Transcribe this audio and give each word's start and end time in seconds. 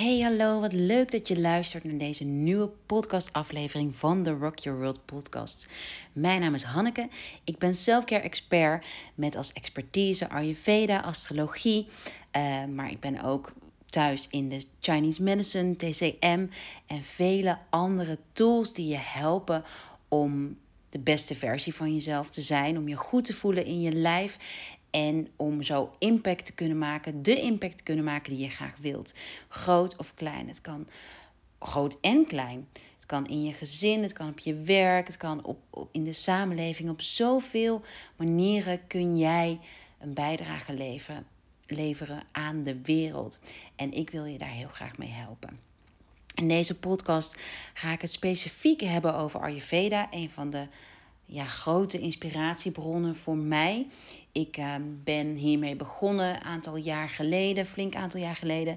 Hey, 0.00 0.20
hallo, 0.20 0.60
wat 0.60 0.72
leuk 0.72 1.10
dat 1.10 1.28
je 1.28 1.40
luistert 1.40 1.84
naar 1.84 1.98
deze 1.98 2.24
nieuwe 2.24 2.70
podcastaflevering 2.86 3.96
van 3.96 4.22
de 4.22 4.30
Rock 4.30 4.58
Your 4.58 4.78
World 4.78 5.04
podcast. 5.04 5.66
Mijn 6.12 6.40
naam 6.40 6.54
is 6.54 6.62
Hanneke, 6.62 7.08
ik 7.44 7.58
ben 7.58 7.74
selfcare 7.74 8.22
expert 8.22 8.86
met 9.14 9.36
als 9.36 9.52
expertise 9.52 10.28
Ayurveda, 10.28 11.00
astrologie, 11.00 11.86
uh, 12.36 12.64
maar 12.64 12.90
ik 12.90 13.00
ben 13.00 13.22
ook 13.22 13.52
thuis 13.86 14.28
in 14.30 14.48
de 14.48 14.64
Chinese 14.80 15.22
medicine, 15.22 15.76
TCM 15.76 16.46
en 16.86 17.02
vele 17.02 17.58
andere 17.70 18.18
tools 18.32 18.72
die 18.72 18.88
je 18.88 19.00
helpen 19.00 19.64
om 20.08 20.58
de 20.88 20.98
beste 20.98 21.34
versie 21.34 21.74
van 21.74 21.94
jezelf 21.94 22.30
te 22.30 22.40
zijn, 22.40 22.78
om 22.78 22.88
je 22.88 22.96
goed 22.96 23.24
te 23.24 23.34
voelen 23.34 23.64
in 23.64 23.80
je 23.80 23.92
lijf 23.92 24.36
en 24.90 25.28
om 25.36 25.62
zo 25.62 25.92
impact 25.98 26.44
te 26.44 26.54
kunnen 26.54 26.78
maken, 26.78 27.22
de 27.22 27.40
impact 27.40 27.76
te 27.76 27.82
kunnen 27.82 28.04
maken 28.04 28.32
die 28.32 28.42
je 28.42 28.50
graag 28.50 28.76
wilt. 28.80 29.14
Groot 29.48 29.96
of 29.96 30.14
klein. 30.14 30.48
Het 30.48 30.60
kan 30.60 30.88
groot 31.58 32.00
en 32.00 32.24
klein. 32.24 32.68
Het 32.94 33.06
kan 33.06 33.26
in 33.26 33.44
je 33.44 33.52
gezin, 33.52 34.02
het 34.02 34.12
kan 34.12 34.28
op 34.28 34.38
je 34.38 34.54
werk, 34.54 35.06
het 35.06 35.16
kan 35.16 35.44
op, 35.44 35.88
in 35.92 36.04
de 36.04 36.12
samenleving. 36.12 36.90
Op 36.90 37.02
zoveel 37.02 37.82
manieren 38.16 38.86
kun 38.86 39.18
jij 39.18 39.58
een 39.98 40.14
bijdrage 40.14 40.72
leveren, 40.72 41.26
leveren 41.66 42.22
aan 42.32 42.62
de 42.62 42.80
wereld. 42.82 43.38
En 43.76 43.92
ik 43.92 44.10
wil 44.10 44.24
je 44.24 44.38
daar 44.38 44.48
heel 44.48 44.68
graag 44.68 44.98
mee 44.98 45.08
helpen. 45.08 45.58
In 46.34 46.48
deze 46.48 46.78
podcast 46.78 47.40
ga 47.74 47.92
ik 47.92 48.00
het 48.00 48.10
specifiek 48.10 48.80
hebben 48.80 49.14
over 49.14 49.40
Ayurveda, 49.40 50.08
een 50.10 50.30
van 50.30 50.50
de 50.50 50.66
ja, 51.32 51.44
grote 51.44 51.98
inspiratiebronnen 51.98 53.16
voor 53.16 53.36
mij. 53.36 53.86
Ik 54.32 54.56
ehm, 54.56 54.82
ben 55.04 55.34
hiermee 55.34 55.76
begonnen 55.76 56.34
een 56.34 56.44
aantal 56.44 56.76
jaar 56.76 57.08
geleden, 57.08 57.66
flink 57.66 57.94
aantal 57.94 58.20
jaar 58.20 58.36
geleden. 58.36 58.76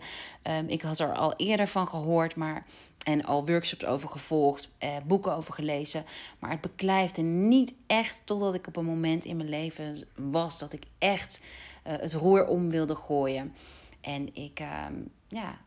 Um, 0.59 0.67
ik 0.67 0.81
had 0.81 0.99
er 0.99 1.13
al 1.13 1.33
eerder 1.35 1.67
van 1.67 1.87
gehoord, 1.87 2.35
maar 2.35 2.65
en 3.03 3.25
al 3.25 3.45
workshops 3.45 3.85
over 3.85 4.09
gevolgd, 4.09 4.69
eh, 4.77 4.95
boeken 5.05 5.35
over 5.35 5.53
gelezen. 5.53 6.05
Maar 6.39 6.51
het 6.51 6.61
beklijfde 6.61 7.21
niet 7.21 7.73
echt 7.87 8.21
totdat 8.25 8.53
ik 8.53 8.67
op 8.67 8.75
een 8.75 8.85
moment 8.85 9.25
in 9.25 9.37
mijn 9.37 9.49
leven 9.49 10.07
was 10.15 10.59
dat 10.59 10.73
ik 10.73 10.83
echt 10.97 11.41
uh, 11.87 11.93
het 11.93 12.13
roer 12.13 12.47
om 12.47 12.69
wilde 12.69 12.95
gooien. 12.95 13.53
En 14.01 14.35
ik 14.35 14.59
ehm, 14.59 14.93
ja, 15.27 15.57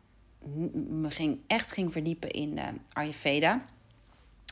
me 0.89 1.11
ging, 1.11 1.39
echt 1.47 1.71
ging 1.71 1.91
verdiepen 1.91 2.29
in 2.29 2.57
uh, 2.57 2.63
Ayurveda. 2.93 3.65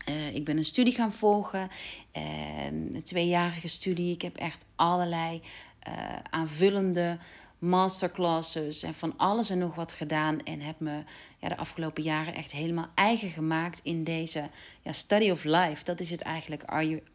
Uh, 0.10 0.36
ik 0.36 0.46
ben 0.46 0.58
een 0.58 0.66
studie 0.66 0.94
gaan 0.94 1.14
volgen, 1.14 1.70
een 2.12 3.04
tweejarige 3.04 3.68
studie. 3.68 4.14
Ik 4.14 4.22
heb 4.22 4.36
echt 4.36 4.66
allerlei 4.76 5.42
uh, 5.88 5.94
aanvullende 6.30 7.18
masterclasses 7.60 8.84
en 8.84 8.94
van 8.94 9.18
alles 9.18 9.50
en 9.50 9.58
nog 9.58 9.76
wat 9.76 9.92
gedaan. 9.92 10.44
En 10.44 10.62
heb 10.62 10.80
me 10.80 11.04
ja, 11.40 11.50
de 11.50 11.58
afgelopen 11.58 12.04
jaren 12.04 12.34
echt 12.34 12.52
helemaal 12.52 12.88
eigen 12.96 13.30
gemaakt 13.30 13.80
in 13.84 14.04
deze 14.04 14.50
ja, 14.82 14.94
study 14.94 15.30
of 15.30 15.44
life. 15.44 15.84
Dat 15.84 16.00
is 16.00 16.10
het 16.10 16.22
eigenlijk. 16.22 16.64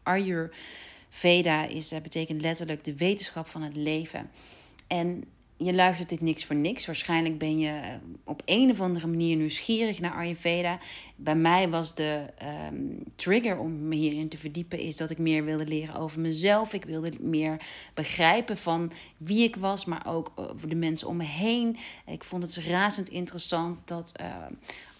Ayurveda 0.03 1.65
is, 1.65 1.89
betekent 1.89 2.41
letterlijk 2.41 2.83
de 2.83 2.95
wetenschap 2.95 3.47
van 3.47 3.61
het 3.61 3.75
leven. 3.75 4.31
En 4.87 5.23
je 5.65 5.73
luistert 5.73 6.09
dit 6.09 6.21
niks 6.21 6.45
voor 6.45 6.55
niks. 6.55 6.85
Waarschijnlijk 6.85 7.37
ben 7.37 7.59
je 7.59 7.69
eh, 7.69 7.95
op 8.23 8.41
een 8.45 8.71
of 8.71 8.81
andere 8.81 9.07
manier 9.07 9.35
nieuwsgierig 9.35 9.99
naar 9.99 10.13
Ayurveda. 10.13 10.79
Bij 11.15 11.35
mij 11.35 11.69
was 11.69 11.95
de 11.95 12.25
um, 12.71 13.03
trigger 13.15 13.57
om 13.57 13.87
me 13.87 13.95
hierin 13.95 14.29
te 14.29 14.37
verdiepen... 14.37 14.79
is 14.79 14.97
dat 14.97 15.09
ik 15.09 15.17
meer 15.17 15.43
wilde 15.43 15.67
leren 15.67 15.95
over 15.95 16.19
mezelf. 16.19 16.73
Ik 16.73 16.85
wilde 16.85 17.11
meer 17.19 17.61
begrijpen 17.93 18.57
van 18.57 18.91
wie 19.17 19.43
ik 19.43 19.55
was, 19.55 19.85
maar 19.85 20.07
ook 20.07 20.31
over 20.35 20.69
de 20.69 20.75
mensen 20.75 21.07
om 21.07 21.17
me 21.17 21.23
heen. 21.23 21.77
Ik 22.07 22.23
vond 22.23 22.43
het 22.43 22.55
razend 22.55 23.09
interessant 23.09 23.87
dat 23.87 24.13
uh, 24.21 24.27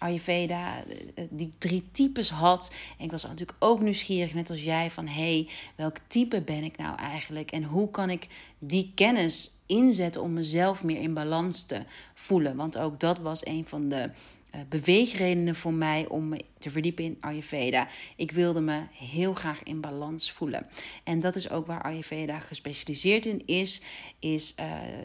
Ayurveda 0.02 0.84
eh, 1.14 1.24
die 1.30 1.52
drie 1.58 1.88
types 1.92 2.30
had. 2.30 2.72
En 2.98 3.04
ik 3.04 3.10
was 3.10 3.22
natuurlijk 3.22 3.58
ook 3.58 3.80
nieuwsgierig, 3.80 4.34
net 4.34 4.50
als 4.50 4.62
jij, 4.62 4.90
van... 4.90 5.06
hé, 5.06 5.12
hey, 5.12 5.48
welk 5.76 5.96
type 6.06 6.42
ben 6.42 6.64
ik 6.64 6.76
nou 6.76 6.96
eigenlijk? 6.96 7.50
En 7.50 7.64
hoe 7.64 7.90
kan 7.90 8.10
ik 8.10 8.26
die 8.58 8.92
kennis 8.94 9.50
inzetten 9.66 10.22
om 10.22 10.32
mezelf 10.32 10.84
meer 10.84 11.00
in 11.00 11.14
balans 11.14 11.62
te 11.62 11.82
voelen. 12.14 12.56
Want 12.56 12.78
ook 12.78 13.00
dat 13.00 13.18
was 13.18 13.46
een 13.46 13.64
van 13.66 13.88
de 13.88 14.10
uh, 14.54 14.60
beweegredenen 14.68 15.54
voor 15.54 15.72
mij 15.72 16.08
om 16.08 16.28
me 16.28 16.44
te 16.58 16.70
verdiepen 16.70 17.04
in 17.04 17.16
Ayurveda. 17.20 17.88
Ik 18.16 18.30
wilde 18.30 18.60
me 18.60 18.82
heel 18.92 19.32
graag 19.32 19.62
in 19.62 19.80
balans 19.80 20.32
voelen. 20.32 20.66
En 21.04 21.20
dat 21.20 21.36
is 21.36 21.50
ook 21.50 21.66
waar 21.66 21.82
Ayurveda 21.82 22.38
gespecialiseerd 22.38 23.26
in 23.26 23.46
is. 23.46 23.82
Is, 24.18 24.54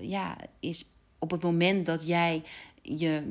ja, 0.01 0.37
is 0.59 0.85
op 1.19 1.31
het 1.31 1.43
moment 1.43 1.85
dat 1.85 2.07
jij 2.07 2.43
je 2.81 3.21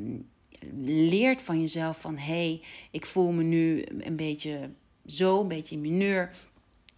leert 0.95 1.43
van 1.43 1.61
jezelf 1.61 2.01
van... 2.01 2.17
hé, 2.17 2.33
hey, 2.33 2.63
ik 2.91 3.07
voel 3.07 3.33
me 3.33 3.43
nu 3.43 3.85
een 3.99 4.17
beetje 4.17 4.71
zo, 5.07 5.41
een 5.41 5.49
beetje 5.49 5.75
in 5.75 5.81
mineur... 5.81 6.31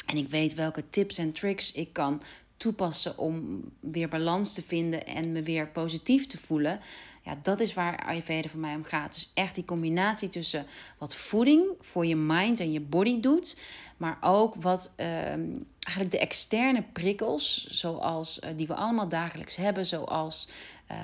En 0.08 0.16
ik 0.16 0.28
weet 0.28 0.54
welke 0.54 0.86
tips 0.86 1.18
en 1.18 1.32
tricks 1.32 1.72
ik 1.72 1.92
kan 1.92 2.22
toepassen 2.58 3.18
om 3.18 3.64
weer 3.80 4.08
balans 4.08 4.54
te 4.54 4.62
vinden 4.62 5.06
en 5.06 5.32
me 5.32 5.42
weer 5.42 5.68
positief 5.68 6.26
te 6.26 6.38
voelen. 6.38 6.80
Ja, 7.22 7.38
dat 7.42 7.60
is 7.60 7.74
waar 7.74 8.04
Ayurveda 8.06 8.48
voor 8.48 8.60
mij 8.60 8.74
om 8.74 8.84
gaat. 8.84 9.14
Dus 9.14 9.30
echt 9.34 9.54
die 9.54 9.64
combinatie 9.64 10.28
tussen 10.28 10.66
wat 10.98 11.16
voeding 11.16 11.66
voor 11.80 12.06
je 12.06 12.16
mind 12.16 12.60
en 12.60 12.72
je 12.72 12.80
body 12.80 13.20
doet, 13.20 13.58
maar 13.96 14.18
ook 14.20 14.54
wat 14.54 14.92
ehm, 14.96 15.50
eigenlijk 15.80 16.10
de 16.10 16.18
externe 16.18 16.82
prikkels, 16.92 17.66
zoals 17.66 18.40
uh, 18.40 18.50
die 18.56 18.66
we 18.66 18.74
allemaal 18.74 19.08
dagelijks 19.08 19.56
hebben, 19.56 19.86
zoals 19.86 20.48
uh, 20.90 20.96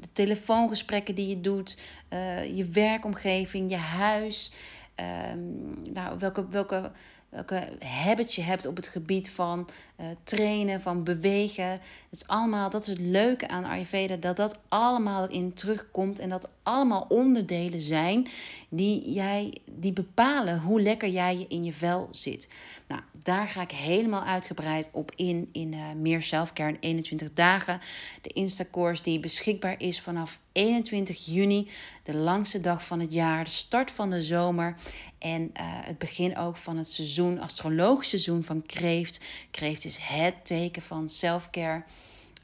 de 0.00 0.08
telefoongesprekken 0.12 1.14
die 1.14 1.28
je 1.28 1.40
doet, 1.40 1.78
uh, 2.12 2.56
je 2.56 2.64
werkomgeving, 2.64 3.70
je 3.70 3.76
huis. 3.76 4.52
Ehm, 4.94 5.92
nou, 5.92 6.18
welke, 6.18 6.48
welke 6.48 6.92
welke 7.30 7.68
habits 7.80 8.34
je 8.34 8.42
hebt 8.42 8.66
op 8.66 8.76
het 8.76 8.86
gebied 8.86 9.30
van 9.30 9.68
uh, 10.00 10.06
trainen, 10.22 10.80
van 10.80 11.04
bewegen. 11.04 11.70
Het 11.70 11.80
is 12.10 12.26
allemaal, 12.26 12.70
dat 12.70 12.82
is 12.82 12.86
het 12.86 13.00
leuke 13.00 13.48
aan 13.48 13.64
Ayurveda, 13.64 14.16
dat 14.16 14.36
dat 14.36 14.58
allemaal 14.68 15.28
in 15.28 15.54
terugkomt 15.54 16.18
en 16.18 16.28
dat 16.28 16.48
allemaal 16.62 17.06
onderdelen 17.08 17.80
zijn 17.80 18.26
die, 18.68 19.12
jij, 19.12 19.58
die 19.70 19.92
bepalen 19.92 20.60
hoe 20.60 20.82
lekker 20.82 21.08
jij 21.08 21.46
in 21.48 21.64
je 21.64 21.72
vel 21.72 22.08
zit. 22.10 22.48
Nou, 22.88 23.02
daar 23.22 23.48
ga 23.48 23.62
ik 23.62 23.70
helemaal 23.70 24.24
uitgebreid 24.24 24.88
op 24.92 25.12
in 25.16 25.48
in 25.52 25.72
uh, 25.72 25.92
meer 25.96 26.22
zelfcare 26.22 26.70
in 26.70 26.78
21 26.80 27.32
dagen. 27.32 27.80
De 28.22 28.30
Instacourse 28.32 29.02
die 29.02 29.20
beschikbaar 29.20 29.74
is 29.78 30.00
vanaf 30.00 30.40
21 30.52 31.24
juni, 31.26 31.68
de 32.02 32.14
langste 32.14 32.60
dag 32.60 32.84
van 32.84 33.00
het 33.00 33.12
jaar, 33.12 33.44
de 33.44 33.50
start 33.50 33.90
van 33.90 34.10
de 34.10 34.22
zomer 34.22 34.76
en 35.20 35.42
uh, 35.42 35.48
het 35.62 35.98
begin 35.98 36.36
ook 36.36 36.56
van 36.56 36.76
het 36.76 36.88
seizoen, 36.88 37.40
astrologisch 37.40 38.08
seizoen 38.08 38.44
van 38.44 38.62
Kreeft. 38.62 39.20
Kreeft 39.50 39.84
is 39.84 39.96
het 39.96 40.34
teken 40.42 40.82
van 40.82 41.08
selfcare. 41.08 41.82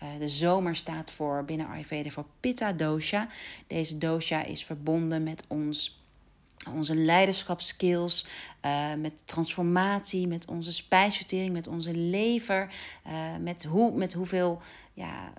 Uh, 0.03 0.09
de 0.19 0.29
zomer 0.29 0.77
staat 0.77 1.11
voor 1.11 1.45
binnen 1.45 1.67
Ayurveda 1.67 2.11
voor 2.11 2.27
Pitta 2.41 2.73
dosha. 2.73 3.29
Deze 3.67 3.99
dosha 3.99 4.45
is 4.45 4.65
verbonden 4.65 5.23
met 5.23 5.45
ons 5.47 6.05
onze 6.73 6.97
leiderschapskills, 6.97 8.27
uh, 8.65 8.95
met 8.95 9.27
transformatie, 9.27 10.27
met 10.27 10.49
onze 10.49 10.73
spijsvertering, 10.73 11.53
met 11.53 11.67
onze 11.67 11.95
lever, 11.95 12.71
met, 13.41 13.65
hoe, 13.65 13.97
met 13.97 14.13
hoeveel 14.13 14.61
ja, 14.93 15.33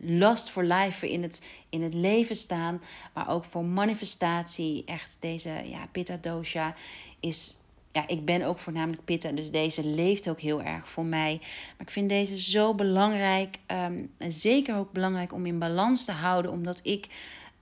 last 0.00 0.50
for 0.50 0.64
life 0.64 1.10
in 1.10 1.22
het, 1.22 1.46
in 1.70 1.82
het 1.82 1.94
leven 1.94 2.36
staan, 2.36 2.82
maar 3.14 3.28
ook 3.28 3.44
voor 3.44 3.64
manifestatie. 3.64 4.82
Echt 4.84 5.16
deze 5.20 5.50
ja, 5.64 5.88
pitta 5.92 6.16
dosha 6.20 6.74
is 7.20 7.56
ja, 7.92 8.06
ik 8.06 8.24
ben 8.24 8.42
ook 8.42 8.58
voornamelijk 8.58 9.04
pitta, 9.04 9.32
dus 9.32 9.50
deze 9.50 9.84
leeft 9.84 10.28
ook 10.28 10.40
heel 10.40 10.62
erg 10.62 10.88
voor 10.88 11.04
mij. 11.04 11.38
Maar 11.40 11.86
ik 11.86 11.90
vind 11.90 12.08
deze 12.08 12.40
zo 12.40 12.74
belangrijk. 12.74 13.58
Um, 13.66 14.10
en 14.18 14.32
zeker 14.32 14.76
ook 14.76 14.92
belangrijk 14.92 15.32
om 15.32 15.46
in 15.46 15.58
balans 15.58 16.04
te 16.04 16.12
houden, 16.12 16.50
omdat 16.50 16.80
ik 16.82 17.06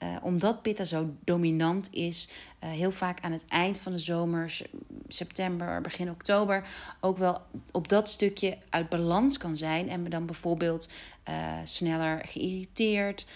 uh, 0.02 0.16
omdat 0.22 0.62
pitta 0.62 0.84
zo 0.84 1.14
dominant 1.25 1.93
is, 1.93 2.28
uh, 2.64 2.70
heel 2.70 2.90
vaak 2.90 3.20
aan 3.20 3.32
het 3.32 3.44
eind 3.48 3.78
van 3.78 3.93
de 3.93 3.98
zomer, 3.98 4.60
september, 5.08 5.81
begin 5.81 6.10
oktober, 6.10 6.69
ook 7.00 7.19
wel 7.19 7.43
op 7.72 7.88
dat 7.88 8.08
stukje 8.08 8.58
uit 8.70 8.88
balans 8.88 9.38
kan 9.38 9.56
zijn. 9.56 9.88
En 9.88 10.02
me 10.02 10.08
dan 10.08 10.26
bijvoorbeeld 10.26 10.88
uh, 11.28 11.54
sneller 11.64 12.20
geïrriteerd, 12.26 13.26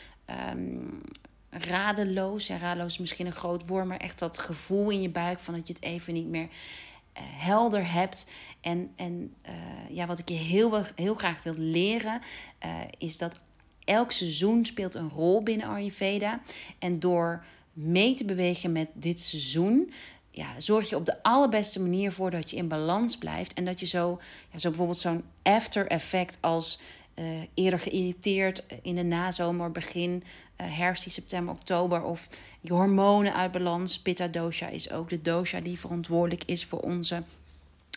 um, 0.51 1.01
radeloos. 1.51 2.47
Ja, 2.47 2.57
radeloos 2.57 2.93
is 2.93 2.99
misschien 2.99 3.27
een 3.27 3.33
groot 3.33 3.67
woord, 3.67 3.87
maar 3.87 3.97
echt 3.97 4.19
dat 4.19 4.39
gevoel 4.39 4.91
in 4.91 5.03
je 5.03 5.11
buik 5.11 5.39
van 5.41 5.55
dat 5.55 5.67
je 5.67 5.73
het 5.73 5.83
even 5.83 6.15
niet 6.15 6.29
meer 6.29 6.49
helder 7.23 7.93
hebt. 7.93 8.31
En, 8.61 8.93
en 8.97 9.35
ja, 9.89 10.07
wat 10.07 10.19
ik 10.19 10.29
je 10.29 10.35
heel, 10.35 10.83
heel 10.95 11.15
graag 11.15 11.43
wil 11.43 11.55
leren, 11.57 12.21
is 12.99 13.19
dat 13.19 13.41
elk 13.85 14.13
seizoen 14.13 14.65
speelt 14.65 14.95
een 14.95 15.09
rol 15.09 15.43
binnen 15.43 15.67
Ayurveda. 15.67 16.41
En 16.79 16.99
door 16.99 17.45
mee 17.73 18.15
te 18.15 18.25
bewegen 18.25 18.73
met 18.73 18.89
dit 18.93 19.21
seizoen, 19.21 19.93
ja, 20.31 20.61
zorg 20.61 20.89
je 20.89 20.97
op 20.97 21.07
de 21.07 21.23
allerbeste 21.23 21.81
manier 21.81 22.13
voor 22.13 22.31
dat 22.31 22.51
je 22.51 22.57
in 22.57 22.69
balans 22.69 23.19
blijft. 23.19 23.55
En 23.55 23.65
dat 23.65 23.81
je 23.81 23.87
zo, 23.87 24.21
ja, 24.53 24.59
zo 24.59 24.69
bijvoorbeeld 24.69 24.99
zo'n 24.99 25.25
after 25.43 25.87
effect 25.87 26.39
als 26.41 26.81
uh, 27.15 27.27
eerder 27.55 27.79
geïrriteerd 27.79 28.63
in 28.83 28.95
de 28.95 29.03
nazomer, 29.03 29.71
begin 29.71 30.23
herfst, 30.57 31.03
die 31.03 31.13
september, 31.13 31.55
oktober. 31.55 32.03
Of 32.03 32.29
je 32.61 32.73
hormonen 32.73 33.35
uit 33.35 33.53
balans. 33.53 34.01
Pitta 34.01 34.29
dosha 34.29 34.69
is 34.69 34.91
ook 34.91 35.09
de 35.09 35.23
dosha 35.23 35.61
die 35.61 35.79
verantwoordelijk 35.79 36.45
is 36.45 36.65
voor 36.65 36.81
onze 36.81 37.23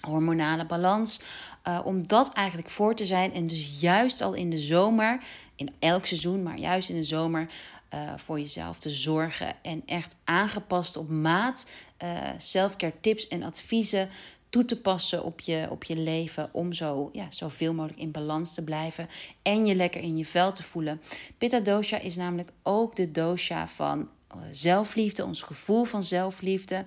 hormonale 0.07 0.65
balans. 0.65 1.19
Uh, 1.67 1.79
om 1.83 2.07
dat 2.07 2.33
eigenlijk 2.33 2.69
voor 2.69 2.95
te 2.95 3.05
zijn. 3.05 3.33
En 3.33 3.47
dus 3.47 3.79
juist 3.79 4.21
al 4.21 4.33
in 4.33 4.49
de 4.49 4.59
zomer, 4.59 5.23
in 5.55 5.73
elk 5.79 6.05
seizoen, 6.05 6.43
maar 6.43 6.57
juist 6.57 6.89
in 6.89 6.95
de 6.95 7.03
zomer. 7.03 7.47
Uh, 7.93 8.13
voor 8.17 8.39
jezelf 8.39 8.79
te 8.79 8.89
zorgen 8.89 9.55
en 9.61 9.83
echt 9.85 10.15
aangepast 10.23 10.97
op 10.97 11.09
maat 11.09 11.69
uh, 12.03 12.89
tips 13.01 13.27
en 13.27 13.43
adviezen 13.43 14.09
toe 14.49 14.65
te 14.65 14.81
passen 14.81 15.23
op 15.23 15.41
je, 15.41 15.67
op 15.69 15.83
je 15.83 15.97
leven 15.97 16.49
om 16.51 16.73
zo 16.73 17.09
ja, 17.11 17.27
zoveel 17.29 17.73
mogelijk 17.73 17.99
in 17.99 18.11
balans 18.11 18.53
te 18.53 18.63
blijven 18.63 19.07
en 19.41 19.65
je 19.65 19.75
lekker 19.75 20.01
in 20.01 20.17
je 20.17 20.25
vel 20.25 20.51
te 20.51 20.63
voelen. 20.63 21.01
Pitta 21.37 21.59
dosha 21.59 21.99
is 21.99 22.15
namelijk 22.15 22.51
ook 22.63 22.95
de 22.95 23.11
dosha 23.11 23.67
van 23.67 24.09
zelfliefde, 24.51 25.25
ons 25.25 25.41
gevoel 25.41 25.83
van 25.83 26.03
zelfliefde. 26.03 26.85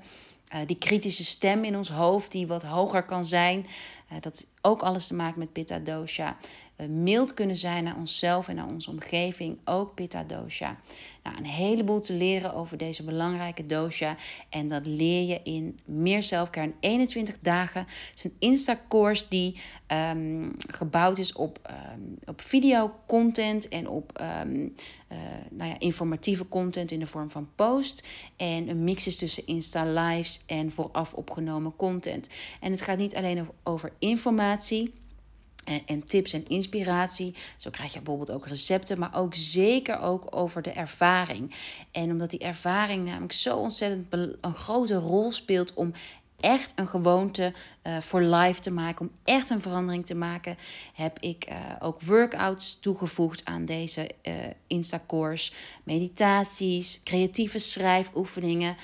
Uh, 0.54 0.60
die 0.66 0.78
kritische 0.78 1.24
stem 1.24 1.64
in 1.64 1.76
ons 1.76 1.88
hoofd 1.90 2.32
die 2.32 2.46
wat 2.46 2.62
hoger 2.62 3.02
kan 3.02 3.24
zijn. 3.24 3.66
Uh, 4.12 4.18
dat 4.20 4.46
ook 4.66 4.82
alles 4.82 5.06
te 5.06 5.14
maken 5.14 5.38
met 5.38 5.52
pitta 5.52 5.78
dosha. 5.78 6.36
Mild 6.88 7.34
kunnen 7.34 7.56
zijn 7.56 7.84
naar 7.84 7.96
onszelf 7.96 8.48
en 8.48 8.54
naar 8.54 8.68
onze 8.68 8.90
omgeving. 8.90 9.58
Ook 9.64 9.94
pitta 9.94 10.24
dosha. 10.24 10.76
Nou, 11.22 11.36
een 11.36 11.46
heleboel 11.46 12.00
te 12.00 12.12
leren 12.12 12.54
over 12.54 12.76
deze 12.76 13.04
belangrijke 13.04 13.66
dosha. 13.66 14.16
En 14.48 14.68
dat 14.68 14.86
leer 14.86 15.28
je 15.28 15.40
in 15.42 15.78
meer 15.84 16.22
zelfcare 16.22 16.66
in 16.66 16.74
21 16.80 17.38
dagen. 17.40 17.80
Het 17.80 18.12
is 18.14 18.24
een 18.24 18.36
Insta-course 18.38 19.24
die 19.28 19.60
um, 20.10 20.52
gebouwd 20.68 21.18
is 21.18 21.32
op, 21.32 21.58
um, 21.94 22.18
op 22.24 22.40
video-content 22.40 23.68
en 23.68 23.88
op 23.88 24.20
um, 24.42 24.74
uh, 25.12 25.18
nou 25.50 25.70
ja, 25.70 25.78
informatieve 25.78 26.48
content 26.48 26.90
in 26.90 26.98
de 26.98 27.06
vorm 27.06 27.30
van 27.30 27.48
post. 27.54 28.06
En 28.36 28.68
een 28.68 28.84
mix 28.84 29.06
is 29.06 29.16
tussen 29.16 29.46
Insta-lives 29.46 30.42
en 30.46 30.72
vooraf 30.72 31.12
opgenomen 31.12 31.76
content. 31.76 32.30
En 32.60 32.70
het 32.70 32.80
gaat 32.80 32.98
niet 32.98 33.14
alleen 33.14 33.48
over 33.62 33.92
informatie 33.98 34.55
en, 35.64 35.82
en, 35.86 36.04
tips 36.04 36.32
en 36.32 36.48
inspiratie. 36.48 37.34
Zo 37.56 37.70
krijg 37.70 37.92
je 37.92 38.00
bijvoorbeeld 38.00 38.38
ook 38.38 38.46
recepten, 38.46 38.98
maar 38.98 39.14
ook 39.14 39.34
zeker 39.34 40.00
ook 40.00 40.36
over 40.36 40.62
de 40.62 40.72
ervaring. 40.72 41.54
En 41.90 42.10
omdat 42.10 42.30
die 42.30 42.40
ervaring 42.40 43.04
namelijk 43.04 43.32
zo 43.32 43.56
ontzettend 43.56 44.12
een 44.40 44.54
grote 44.54 44.94
rol 44.94 45.32
speelt 45.32 45.74
om 45.74 45.92
echt 46.40 46.72
een 46.76 46.88
gewoonte 46.88 47.52
uh, 47.86 48.00
voor 48.00 48.20
life 48.20 48.60
te 48.60 48.70
maken, 48.70 49.06
om 49.06 49.12
echt 49.24 49.50
een 49.50 49.60
verandering 49.60 50.06
te 50.06 50.14
maken, 50.14 50.56
heb 50.94 51.18
ik 51.18 51.46
uh, 51.50 51.56
ook 51.80 52.02
workouts 52.02 52.80
toegevoegd 52.80 53.44
aan 53.44 53.64
deze 53.64 54.10
uh, 54.22 54.34
Insta-course. 54.66 55.52
Meditaties, 55.82 57.00
creatieve 57.04 57.58
schrijfoefeningen. 57.58 58.76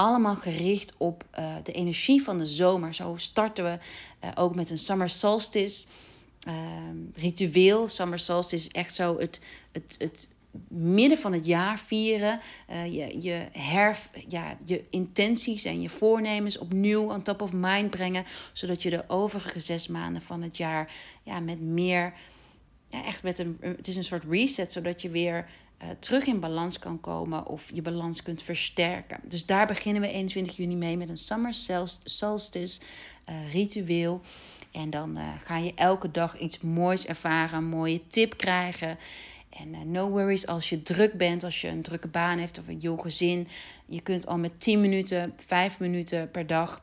Allemaal 0.00 0.36
gericht 0.36 0.94
op 0.96 1.24
de 1.62 1.72
energie 1.72 2.22
van 2.22 2.38
de 2.38 2.46
zomer. 2.46 2.94
Zo 2.94 3.14
starten 3.16 3.64
we 3.64 3.78
ook 4.34 4.54
met 4.54 4.70
een 4.70 4.78
summer 4.78 5.10
solstice. 5.10 5.86
Ehm, 6.40 6.96
ritueel. 7.14 7.88
Summer 7.88 8.18
solstice 8.18 8.66
is 8.66 8.72
echt 8.72 8.94
zo 8.94 9.18
het, 9.18 9.40
het, 9.72 9.96
het 9.98 10.28
midden 10.68 11.18
van 11.18 11.32
het 11.32 11.46
jaar 11.46 11.78
vieren. 11.78 12.40
Uh, 12.70 12.86
je, 12.86 13.22
je, 13.22 13.46
herf, 13.52 14.10
ja, 14.28 14.56
je 14.64 14.84
intenties 14.90 15.64
en 15.64 15.80
je 15.80 15.88
voornemens 15.88 16.58
opnieuw 16.58 17.12
on 17.12 17.22
top 17.22 17.42
of 17.42 17.52
mind 17.52 17.90
brengen. 17.90 18.24
Zodat 18.52 18.82
je 18.82 18.90
de 18.90 19.04
overige 19.08 19.60
zes 19.60 19.86
maanden 19.86 20.22
van 20.22 20.42
het 20.42 20.56
jaar 20.56 20.94
ja, 21.22 21.40
met 21.40 21.60
meer. 21.60 22.12
Echt 22.90 23.22
met 23.22 23.38
een. 23.38 23.58
Het 23.60 23.88
is 23.88 23.96
een 23.96 24.04
soort 24.04 24.24
reset, 24.28 24.72
zodat 24.72 25.02
je 25.02 25.10
weer. 25.10 25.48
Uh, 25.82 25.88
terug 25.98 26.26
in 26.26 26.40
balans 26.40 26.78
kan 26.78 27.00
komen 27.00 27.46
of 27.46 27.70
je 27.74 27.82
balans 27.82 28.22
kunt 28.22 28.42
versterken. 28.42 29.18
Dus 29.28 29.46
daar 29.46 29.66
beginnen 29.66 30.02
we 30.02 30.08
21 30.08 30.56
juni 30.56 30.76
mee 30.76 30.96
met 30.96 31.08
een 31.08 31.16
Summer 31.16 31.54
Solstice 32.04 32.80
uh, 33.28 33.52
ritueel. 33.52 34.20
En 34.70 34.90
dan 34.90 35.18
uh, 35.18 35.28
ga 35.38 35.56
je 35.56 35.74
elke 35.74 36.10
dag 36.10 36.38
iets 36.38 36.60
moois 36.60 37.06
ervaren, 37.06 37.58
een 37.58 37.64
mooie 37.64 38.08
tip 38.08 38.36
krijgen. 38.36 38.98
En 39.50 39.90
no 39.90 40.08
worries 40.08 40.46
als 40.46 40.68
je 40.68 40.82
druk 40.82 41.12
bent, 41.12 41.44
als 41.44 41.60
je 41.60 41.68
een 41.68 41.82
drukke 41.82 42.08
baan 42.08 42.38
hebt 42.38 42.58
of 42.58 42.68
een 42.68 42.78
jong 42.78 43.00
gezin. 43.00 43.48
Je 43.86 44.00
kunt 44.00 44.26
al 44.26 44.38
met 44.38 44.60
10 44.60 44.80
minuten, 44.80 45.32
5 45.46 45.78
minuten 45.78 46.30
per 46.30 46.46
dag 46.46 46.82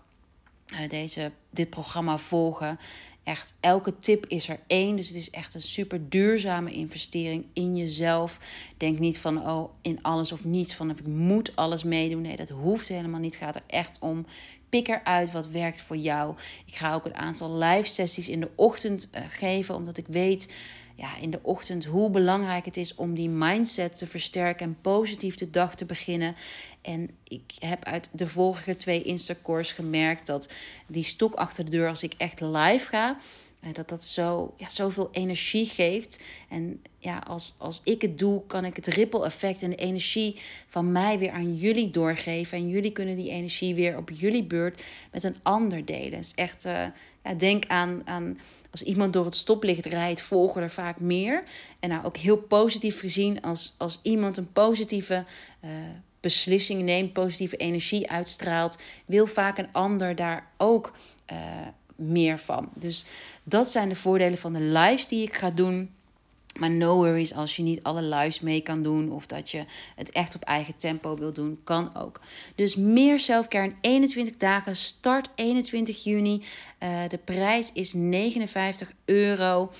deze, 0.88 1.32
dit 1.50 1.70
programma 1.70 2.18
volgen. 2.18 2.80
Echt, 3.28 3.54
elke 3.60 4.00
tip 4.00 4.26
is 4.26 4.50
er 4.50 4.60
één. 4.68 4.96
Dus 4.96 5.08
het 5.08 5.16
is 5.16 5.30
echt 5.30 5.54
een 5.54 5.62
super 5.62 6.10
duurzame 6.10 6.72
investering 6.72 7.46
in 7.54 7.76
jezelf. 7.76 8.38
Denk 8.78 9.00
niet 9.00 9.20
van, 9.20 9.50
oh, 9.50 9.70
in 9.82 10.00
alles 10.02 10.32
of 10.32 10.46
niets. 10.46 10.76
Van, 10.76 10.90
ik 10.90 11.06
moet 11.08 11.56
alles 11.56 11.84
meedoen. 11.84 12.22
Nee, 12.22 12.36
dat 12.36 12.50
hoeft 12.50 12.88
helemaal 12.88 13.20
niet. 13.20 13.34
Het 13.34 13.44
gaat 13.44 13.56
er 13.56 13.64
echt 13.68 14.00
om. 14.00 14.26
Pik 14.70 14.88
eruit 14.88 15.32
wat 15.32 15.48
werkt 15.48 15.82
voor 15.82 15.98
jou. 15.98 16.36
Ik 16.66 16.76
ga 16.76 16.94
ook 16.94 17.06
een 17.06 17.16
aantal 17.16 17.58
live 17.58 17.90
sessies 17.90 18.30
in 18.30 18.40
de 18.40 18.50
ochtend 18.56 19.10
uh, 19.16 19.22
geven. 19.28 19.76
Omdat 19.76 19.98
ik 19.98 20.06
weet 20.08 20.54
ja, 20.98 21.18
in 21.18 21.32
de 21.32 21.40
ochtend 21.42 21.86
hoe 21.86 22.10
belangrijk 22.10 22.66
het 22.66 22.78
is 22.78 22.96
om 22.96 23.16
die 23.16 23.30
mindset 23.30 23.98
te 23.98 24.08
versterken 24.08 24.66
en 24.66 24.78
positief 24.82 25.36
de 25.36 25.50
dag 25.50 25.76
te 25.76 25.86
beginnen. 25.86 26.36
En 26.82 27.10
ik 27.24 27.52
heb 27.60 27.86
uit 27.86 28.10
de 28.12 28.28
vorige 28.28 28.76
twee 28.76 29.02
Instacourse 29.02 29.74
gemerkt 29.74 30.28
dat 30.28 30.52
die 30.88 31.04
stok 31.04 31.34
achter 31.34 31.66
de 31.66 31.72
deur, 31.72 31.90
als 31.90 32.04
ik 32.04 32.14
echt 32.18 32.42
live 32.42 32.88
ga, 32.88 33.18
eh, 33.62 33.74
dat 33.74 33.90
dat 33.90 34.04
zo, 34.04 34.54
ja, 34.58 34.70
zoveel 34.70 35.10
energie 35.12 35.66
geeft. 35.66 36.24
En 36.50 36.82
ja, 36.98 37.18
als, 37.28 37.56
als 37.58 37.82
ik 37.84 38.02
het 38.02 38.18
doe, 38.18 38.46
kan 38.48 38.66
ik 38.66 38.76
het 38.76 38.88
ripple 38.88 39.26
effect 39.26 39.62
en 39.62 39.70
de 39.70 39.76
energie 39.76 40.40
van 40.68 40.92
mij 40.92 41.20
weer 41.20 41.32
aan 41.32 41.56
jullie 41.56 41.90
doorgeven. 41.90 42.58
En 42.58 42.70
jullie 42.70 42.92
kunnen 42.92 43.16
die 43.16 43.32
energie 43.32 43.76
weer 43.76 43.98
op 43.98 44.10
jullie 44.10 44.44
beurt 44.44 44.84
met 45.12 45.24
een 45.24 45.38
ander 45.44 45.86
delen. 45.86 46.20
Dus 46.20 46.34
echt, 46.34 46.66
uh, 46.66 46.86
denk 47.36 47.66
aan, 47.68 48.02
aan 48.06 48.38
als 48.72 48.84
iemand 48.84 49.14
door 49.14 49.26
het 49.26 49.36
stoplicht 49.36 49.86
rijdt, 49.86 50.22
volgen 50.22 50.62
er 50.62 50.70
vaak 50.70 51.00
meer. 51.00 51.44
En 51.80 51.90
nou 51.90 52.06
ook 52.06 52.18
heel 52.18 52.38
positief 52.38 53.00
gezien, 53.00 53.42
als, 53.42 53.76
als 53.78 54.00
iemand 54.02 54.38
een 54.38 54.52
positieve 54.52 55.26
uh, 55.64 55.70
beslissing 56.20 56.82
neemt, 56.82 57.14
positieve 57.14 57.58
energie 57.58 58.10
uitstraalt, 58.10 58.78
wil 59.06 59.28
vaak 59.28 59.58
een 59.58 59.72
ander 59.72 60.16
daar 60.16 60.48
ook 60.58 60.94
uh, 61.32 61.38
meer 61.96 62.40
van. 62.40 62.70
Dus 62.74 63.06
dat 63.44 63.68
zijn 63.68 63.90
de 63.90 63.96
voordelen 63.96 64.38
van 64.38 64.54
de 64.54 64.62
lives 64.62 65.08
die 65.08 65.24
ik 65.24 65.34
ga 65.34 65.52
doen. 65.52 65.96
Maar 66.58 66.72
no 66.72 66.96
worries 66.96 67.34
als 67.34 67.56
je 67.56 67.64
niet 67.64 67.84
alle 67.84 68.02
lives 68.02 68.40
mee 68.40 68.62
kan 68.62 68.84
doen 68.84 69.12
of 69.12 69.26
dat 69.26 69.52
je 69.52 69.66
het 69.96 70.12
echt 70.12 70.36
op 70.36 70.44
eigen 70.44 70.76
tempo 70.78 71.16
wil 71.16 71.34
doen, 71.34 71.60
kan 71.64 71.96
ook. 71.96 72.20
Dus 72.56 72.76
meer 72.76 73.20
selfcare 73.20 73.66
in 73.66 73.76
21 73.82 74.38
dagen, 74.38 74.76
start 74.76 75.30
21 75.36 76.04
juni. 76.04 76.44
Uh, 76.84 76.90
de 77.08 77.18
prijs 77.18 77.72
is 77.74 77.94
59 77.94 78.94
euro. 79.06 79.72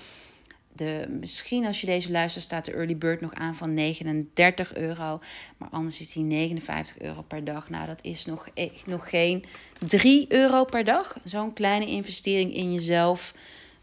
De, 0.72 1.06
misschien 1.20 1.66
als 1.66 1.80
je 1.80 1.86
deze 1.86 2.10
luistert 2.10 2.44
staat 2.44 2.64
de 2.64 2.72
early 2.72 2.96
bird 2.96 3.20
nog 3.20 3.34
aan 3.34 3.54
van 3.54 3.74
39 3.74 4.74
euro. 4.74 5.20
Maar 5.56 5.68
anders 5.70 6.00
is 6.00 6.12
die 6.12 6.22
59 6.22 7.00
euro 7.00 7.22
per 7.22 7.44
dag. 7.44 7.68
Nou, 7.70 7.86
dat 7.86 8.04
is 8.04 8.24
nog, 8.24 8.48
eh, 8.54 8.70
nog 8.86 9.08
geen 9.08 9.44
3 9.86 10.32
euro 10.32 10.64
per 10.64 10.84
dag. 10.84 11.18
Zo'n 11.24 11.52
kleine 11.52 11.86
investering 11.86 12.54
in 12.54 12.72
jezelf. 12.72 13.34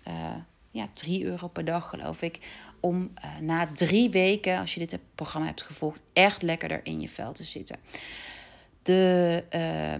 Uh, 0.08 0.14
ja, 0.72 0.90
3 0.94 1.25
euro 1.25 1.48
per 1.48 1.66
dag 1.66 1.90
geloof 1.90 2.22
ik 2.22 2.40
om 2.86 3.01
uh, 3.01 3.10
na 3.42 3.68
drie 3.74 4.10
weken, 4.10 4.60
als 4.60 4.74
je 4.74 4.80
dit 4.80 4.98
programma 5.15 5.48
hebt 5.48 5.62
gevolgd, 5.62 6.01
echt 6.13 6.42
lekkerder 6.42 6.80
in 6.84 7.01
je 7.01 7.10
vel 7.10 7.34
te 7.34 7.44
zitten. 7.44 7.77
De 8.82 9.44
uh, 9.56 9.94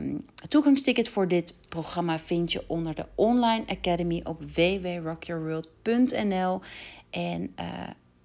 toegangsticket 0.48 1.10
voor 1.10 1.28
dit 1.28 1.54
programma 1.70 2.20
vind 2.20 2.52
je 2.52 2.64
onder 2.68 2.96
de 2.96 3.06
Online 3.16 3.64
Academy 3.68 4.22
op 4.24 4.42
www.rockyourworld.nl. 4.54 6.62
En 7.10 7.42
uh, 7.42 7.66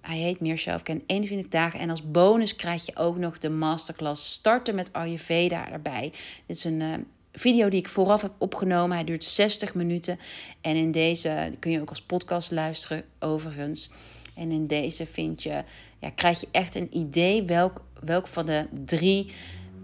hij 0.01 0.17
heet 0.17 0.39
Meer 0.39 0.57
Zelfken 0.57 1.03
21 1.05 1.47
dagen. 1.47 1.79
En 1.79 1.89
als 1.89 2.11
bonus 2.11 2.55
krijg 2.55 2.85
je 2.85 2.95
ook 2.95 3.17
nog 3.17 3.37
de 3.37 3.49
masterclass 3.49 4.31
Starten 4.31 4.75
met 4.75 4.93
Ayurveda 4.93 5.71
erbij. 5.71 6.09
Dit 6.45 6.57
is 6.57 6.63
een 6.63 6.79
uh, 6.79 6.93
video 7.33 7.69
die 7.69 7.79
ik 7.79 7.89
vooraf 7.89 8.21
heb 8.21 8.31
opgenomen. 8.37 8.95
Hij 8.95 9.05
duurt 9.05 9.23
60 9.23 9.73
minuten. 9.73 10.19
En 10.61 10.75
in 10.75 10.91
deze 10.91 11.53
kun 11.59 11.71
je 11.71 11.81
ook 11.81 11.89
als 11.89 12.01
podcast 12.01 12.51
luisteren, 12.51 13.03
overigens. 13.19 13.89
En 14.35 14.51
in 14.51 14.67
deze 14.67 15.05
vind 15.05 15.43
je, 15.43 15.63
ja, 15.99 16.09
krijg 16.09 16.39
je 16.39 16.47
echt 16.51 16.75
een 16.75 16.97
idee 16.97 17.43
welk, 17.43 17.83
welk 17.99 18.27
van 18.27 18.45
de 18.45 18.67
drie 18.85 19.31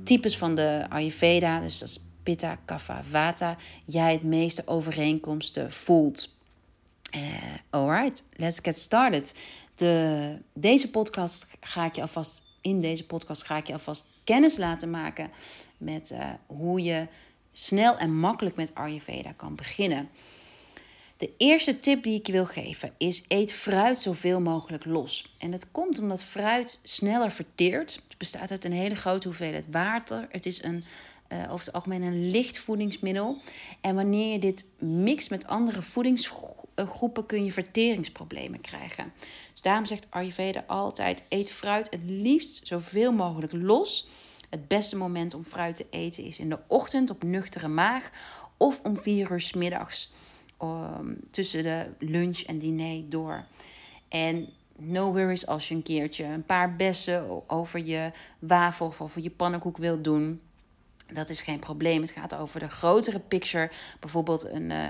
types 0.03 0.37
van 0.37 0.55
de 0.55 0.85
Ayurveda, 0.89 1.59
dus 1.59 1.79
dat 1.79 1.89
is 1.89 1.99
Pitta, 2.23 2.57
Kapha, 2.65 3.03
Vata, 3.03 3.57
jij 3.85 4.13
het 4.13 4.23
meeste 4.23 4.67
overeenkomsten 4.67 5.71
voelt. 5.71 6.35
Uh, 7.15 7.21
alright, 7.69 8.23
let's 8.35 8.59
get 8.61 8.77
started. 8.77 9.35
De, 9.75 10.37
deze 10.53 10.89
podcast 10.89 11.47
ga 11.61 11.85
ik 11.85 11.95
je 11.95 12.01
alvast, 12.01 12.43
in 12.61 12.79
deze 12.79 13.05
podcast 13.05 13.43
ga 13.43 13.57
ik 13.57 13.67
je 13.67 13.73
alvast 13.73 14.09
kennis 14.23 14.57
laten 14.57 14.89
maken 14.89 15.29
met 15.77 16.11
uh, 16.11 16.29
hoe 16.45 16.83
je 16.83 17.07
snel 17.51 17.97
en 17.97 18.19
makkelijk 18.19 18.55
met 18.55 18.75
Ayurveda 18.75 19.31
kan 19.31 19.55
beginnen. 19.55 20.09
De 21.17 21.31
eerste 21.37 21.79
tip 21.79 22.03
die 22.03 22.19
ik 22.19 22.25
je 22.25 22.31
wil 22.31 22.45
geven 22.45 22.91
is: 22.97 23.23
eet 23.27 23.53
fruit 23.53 23.97
zoveel 23.97 24.41
mogelijk 24.41 24.85
los. 24.85 25.31
En 25.37 25.51
dat 25.51 25.71
komt 25.71 25.99
omdat 25.99 26.23
fruit 26.23 26.79
sneller 26.83 27.31
verteert. 27.31 27.99
Het 28.07 28.17
bestaat 28.17 28.51
uit 28.51 28.65
een 28.65 28.71
hele 28.71 28.95
grote 28.95 29.27
hoeveelheid 29.27 29.65
water. 29.71 30.27
Het 30.31 30.45
is 30.45 30.63
een, 30.63 30.85
uh, 31.29 31.51
over 31.51 31.65
het 31.65 31.75
algemeen 31.75 32.01
een 32.01 32.29
licht 32.29 32.59
voedingsmiddel. 32.59 33.37
En 33.81 33.95
wanneer 33.95 34.31
je 34.31 34.39
dit 34.39 34.65
mixt 34.79 35.29
met 35.29 35.47
andere 35.47 35.81
voedingsgroepen, 35.81 37.25
kun 37.25 37.45
je 37.45 37.51
verteringsproblemen 37.51 38.61
krijgen. 38.61 39.13
Dus 39.51 39.61
daarom 39.61 39.85
zegt 39.85 40.07
Ayurveda 40.09 40.63
altijd: 40.67 41.23
eet 41.29 41.51
fruit 41.51 41.89
het 41.91 42.09
liefst 42.09 42.67
zoveel 42.67 43.11
mogelijk 43.11 43.53
los. 43.53 44.07
Het 44.49 44.67
beste 44.67 44.95
moment 44.95 45.33
om 45.33 45.45
fruit 45.45 45.75
te 45.75 45.85
eten 45.89 46.23
is 46.23 46.39
in 46.39 46.49
de 46.49 46.59
ochtend 46.67 47.09
op 47.09 47.23
nuchtere 47.23 47.67
maag 47.67 48.11
of 48.57 48.79
om 48.83 48.97
vier 48.97 49.31
uur 49.31 49.41
s 49.41 49.53
middags 49.53 50.09
um, 50.61 51.17
tussen 51.31 51.63
de 51.63 51.85
lunch 51.99 52.39
en 52.39 52.57
diner 52.57 53.09
door. 53.09 53.45
En 54.09 54.49
no 54.77 55.13
worries 55.13 55.47
als 55.47 55.67
je 55.67 55.75
een 55.75 55.83
keertje 55.83 56.23
een 56.23 56.45
paar 56.45 56.75
bessen 56.75 57.49
over 57.49 57.79
je 57.79 58.11
wafel 58.39 58.85
of 58.85 59.01
over 59.01 59.21
je 59.21 59.29
pannenkoek 59.29 59.77
wilt 59.77 60.03
doen. 60.03 60.41
Dat 61.13 61.29
is 61.29 61.41
geen 61.41 61.59
probleem. 61.59 62.01
Het 62.01 62.11
gaat 62.11 62.35
over 62.35 62.59
de 62.59 62.69
grotere 62.69 63.19
picture. 63.19 63.71
Bijvoorbeeld 63.99 64.45
een, 64.45 64.69
uh, 64.69 64.85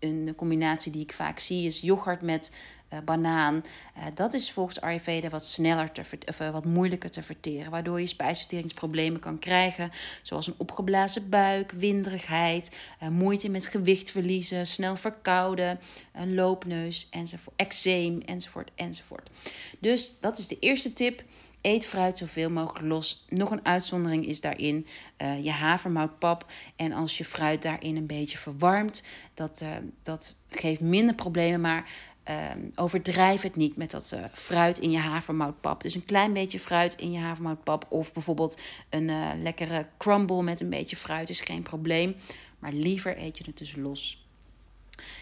een 0.00 0.32
combinatie 0.36 0.92
die 0.92 1.02
ik 1.02 1.12
vaak 1.12 1.38
zie 1.38 1.66
is 1.66 1.80
yoghurt 1.80 2.22
met 2.22 2.50
uh, 2.92 2.98
banaan. 3.04 3.54
Uh, 3.54 4.04
dat 4.14 4.34
is 4.34 4.52
volgens 4.52 4.80
Ayurveda 4.80 5.28
wat 5.28 5.44
sneller 5.44 5.92
te 5.92 6.00
of, 6.26 6.40
uh, 6.40 6.50
wat 6.50 6.64
moeilijker 6.64 7.10
te 7.10 7.22
verteren, 7.22 7.70
waardoor 7.70 8.00
je 8.00 8.06
spijsverteringsproblemen 8.06 9.20
kan 9.20 9.38
krijgen, 9.38 9.90
zoals 10.22 10.46
een 10.46 10.54
opgeblazen 10.56 11.28
buik, 11.28 11.70
winderigheid, 11.70 12.76
moeite 13.10 13.48
met 13.48 13.66
gewicht 13.66 14.10
verliezen, 14.10 14.66
snel 14.66 14.96
verkouden, 14.96 15.80
een 16.12 16.34
loopneus, 16.34 17.08
enzovoort, 17.10 17.56
eczeem, 17.56 18.20
enzovoort, 18.20 18.70
enzovoort. 18.74 19.30
Dus 19.78 20.14
dat 20.20 20.38
is 20.38 20.48
de 20.48 20.58
eerste 20.58 20.92
tip. 20.92 21.22
Eet 21.62 21.86
fruit 21.86 22.18
zoveel 22.18 22.50
mogelijk 22.50 22.86
los. 22.86 23.24
Nog 23.28 23.50
een 23.50 23.64
uitzondering 23.64 24.26
is 24.26 24.40
daarin 24.40 24.86
uh, 25.22 25.44
je 25.44 25.50
havermoutpap. 25.50 26.52
En 26.76 26.92
als 26.92 27.18
je 27.18 27.24
fruit 27.24 27.62
daarin 27.62 27.96
een 27.96 28.06
beetje 28.06 28.38
verwarmt, 28.38 29.02
dat, 29.34 29.60
uh, 29.62 29.68
dat 30.02 30.36
geeft 30.48 30.80
minder 30.80 31.14
problemen. 31.14 31.60
Maar 31.60 31.90
uh, 32.28 32.36
overdrijf 32.74 33.42
het 33.42 33.56
niet 33.56 33.76
met 33.76 33.90
dat 33.90 34.16
fruit 34.32 34.78
in 34.78 34.90
je 34.90 34.98
havermoutpap. 34.98 35.82
Dus 35.82 35.94
een 35.94 36.04
klein 36.04 36.32
beetje 36.32 36.60
fruit 36.60 36.94
in 36.94 37.12
je 37.12 37.18
havermoutpap. 37.18 37.86
Of 37.88 38.12
bijvoorbeeld 38.12 38.60
een 38.88 39.10
lekkere 39.42 39.86
crumble 39.98 40.42
met 40.42 40.60
een 40.60 40.70
beetje 40.70 40.96
fruit 40.96 41.28
is 41.28 41.40
geen 41.40 41.62
probleem. 41.62 42.16
Maar 42.58 42.72
liever 42.72 43.18
eet 43.18 43.38
je 43.38 43.44
het 43.46 43.58
dus 43.58 43.76
los. 43.76 44.19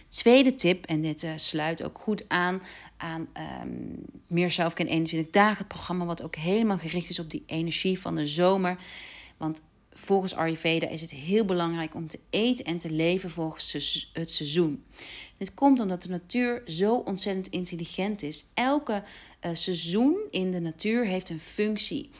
Tweede 0.09 0.55
tip, 0.55 0.87
en 0.87 1.01
dit 1.01 1.23
uh, 1.23 1.31
sluit 1.37 1.83
ook 1.83 1.99
goed 1.99 2.25
aan 2.29 2.63
aan 2.97 3.29
um, 3.63 4.05
Meer 4.27 4.51
Zelfken 4.51 4.87
21 4.87 5.33
dagen. 5.33 5.59
Het 5.59 5.69
programma 5.69 6.05
wat 6.05 6.23
ook 6.23 6.37
helemaal 6.37 6.79
gericht 6.79 7.11
is 7.11 7.19
op 7.19 7.31
die 7.31 7.43
energie 7.47 8.01
van 8.01 8.15
de 8.15 8.27
zomer. 8.27 8.77
Want 9.37 9.63
volgens 9.93 10.35
Ayurveda 10.35 10.89
is 10.89 11.01
het 11.01 11.11
heel 11.11 11.45
belangrijk 11.45 11.95
om 11.95 12.09
te 12.09 12.19
eten 12.31 12.65
en 12.65 12.79
te 12.79 12.91
leven 12.91 13.31
volgens 13.31 14.09
het 14.13 14.31
seizoen. 14.31 14.85
Dit 15.37 15.55
komt 15.55 15.81
omdat 15.81 16.03
de 16.03 16.09
natuur 16.09 16.63
zo 16.67 16.95
ontzettend 16.95 17.49
intelligent 17.49 18.23
is. 18.23 18.45
Elke 18.55 19.03
uh, 19.47 19.51
seizoen 19.55 20.19
in 20.31 20.51
de 20.51 20.61
natuur 20.61 21.05
heeft 21.05 21.29
een 21.29 21.41
functie 21.41 22.11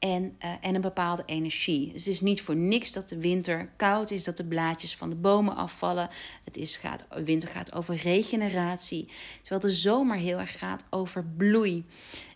en, 0.00 0.36
uh, 0.44 0.50
en 0.60 0.74
een 0.74 0.80
bepaalde 0.80 1.22
energie. 1.26 1.92
Dus 1.92 2.04
het 2.04 2.14
is 2.14 2.20
niet 2.20 2.42
voor 2.42 2.56
niks 2.56 2.92
dat 2.92 3.08
de 3.08 3.20
winter 3.20 3.70
koud 3.76 4.10
is, 4.10 4.24
dat 4.24 4.36
de 4.36 4.44
blaadjes 4.44 4.96
van 4.96 5.10
de 5.10 5.16
bomen 5.16 5.56
afvallen. 5.56 6.08
Het 6.44 6.56
is, 6.56 6.76
gaat, 6.76 7.06
winter 7.24 7.48
gaat 7.48 7.72
over 7.72 7.94
regeneratie, 7.94 9.08
terwijl 9.40 9.60
de 9.60 9.70
zomer 9.70 10.16
heel 10.16 10.38
erg 10.38 10.58
gaat 10.58 10.84
over 10.90 11.24
bloei. 11.24 11.84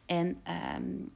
En 0.06 0.38
um, 0.76 1.12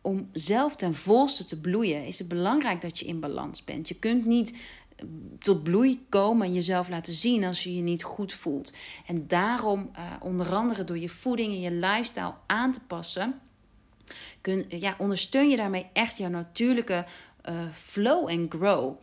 om 0.00 0.28
zelf 0.32 0.76
ten 0.76 0.94
volste 0.94 1.44
te 1.44 1.60
bloeien 1.60 2.04
is 2.04 2.18
het 2.18 2.28
belangrijk 2.28 2.80
dat 2.80 2.98
je 2.98 3.06
in 3.06 3.20
balans 3.20 3.64
bent. 3.64 3.88
Je 3.88 3.94
kunt 3.94 4.24
niet 4.24 4.58
ehm, 4.96 5.06
tot 5.38 5.62
bloei 5.62 6.06
komen 6.08 6.46
en 6.46 6.54
jezelf 6.54 6.88
laten 6.88 7.14
zien 7.14 7.44
als 7.44 7.62
je 7.62 7.74
je 7.74 7.82
niet 7.82 8.02
goed 8.02 8.32
voelt. 8.32 8.72
En 9.06 9.26
daarom, 9.26 9.90
uh, 9.96 10.02
onder 10.20 10.54
andere 10.54 10.84
door 10.84 10.98
je 10.98 11.08
voeding 11.08 11.52
en 11.52 11.60
je 11.60 11.72
lifestyle 11.72 12.34
aan 12.46 12.72
te 12.72 12.80
passen 12.86 13.40
kun, 14.40 14.64
ja, 14.68 14.94
ondersteun 14.98 15.48
je 15.48 15.56
daarmee 15.56 15.86
echt 15.92 16.18
jouw 16.18 16.28
natuurlijke 16.28 17.04
uh, 17.48 17.54
flow 17.72 18.28
en 18.28 18.46
grow. 18.48 18.96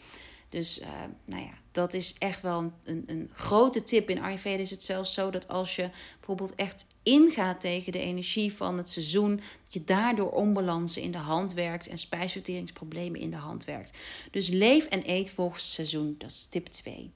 Dus 0.49 0.79
uh, 0.79 0.87
nou 1.25 1.41
ja, 1.41 1.53
dat 1.71 1.93
is 1.93 2.15
echt 2.17 2.41
wel 2.41 2.71
een, 2.83 3.03
een, 3.05 3.29
grote 3.33 3.83
tip. 3.83 4.09
In 4.09 4.21
Ayurveda 4.21 4.61
is 4.61 4.69
het 4.69 4.83
zelfs 4.83 5.13
zo 5.13 5.29
dat 5.29 5.47
als 5.47 5.75
je 5.75 5.89
bijvoorbeeld 6.17 6.55
echt 6.55 6.87
ingaat 7.03 7.59
tegen 7.59 7.91
de 7.91 7.99
energie 7.99 8.53
van 8.53 8.77
het 8.77 8.89
seizoen, 8.89 9.35
dat 9.35 9.73
je 9.73 9.83
daardoor 9.83 10.31
onbalansen 10.31 11.01
in 11.01 11.11
de 11.11 11.17
hand 11.17 11.53
werkt 11.53 11.87
en 11.87 11.97
spijsverteringsproblemen 11.97 13.19
in 13.19 13.29
de 13.29 13.37
hand 13.37 13.65
werkt. 13.65 13.97
Dus 14.31 14.47
leef 14.47 14.85
en 14.85 15.09
eet 15.09 15.29
volgens 15.29 15.73
seizoen. 15.73 16.15
Dat 16.17 16.29
is 16.29 16.45
tip 16.45 16.67
2. 16.67 17.11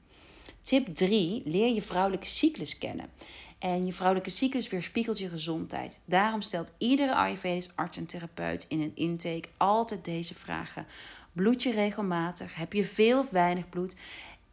Tip 0.61 0.95
3. 0.95 1.41
Leer 1.45 1.73
je 1.73 1.81
vrouwelijke 1.81 2.27
cyclus 2.27 2.77
kennen. 2.77 3.09
En 3.61 3.85
je 3.85 3.93
vrouwelijke 3.93 4.29
cyclus 4.29 4.69
weerspiegelt 4.69 5.17
je 5.17 5.29
gezondheid. 5.29 6.01
Daarom 6.05 6.41
stelt 6.41 6.73
iedere 6.77 7.15
Ayurvedisch 7.15 7.75
arts 7.75 7.97
en 7.97 8.05
therapeut 8.05 8.65
in 8.69 8.81
een 8.81 8.95
intake 8.95 9.49
altijd 9.57 10.05
deze 10.05 10.35
vragen. 10.35 10.85
Bloed 11.31 11.63
je 11.63 11.71
regelmatig? 11.71 12.55
Heb 12.55 12.73
je 12.73 12.85
veel 12.85 13.19
of 13.19 13.29
weinig 13.29 13.69
bloed? 13.69 13.95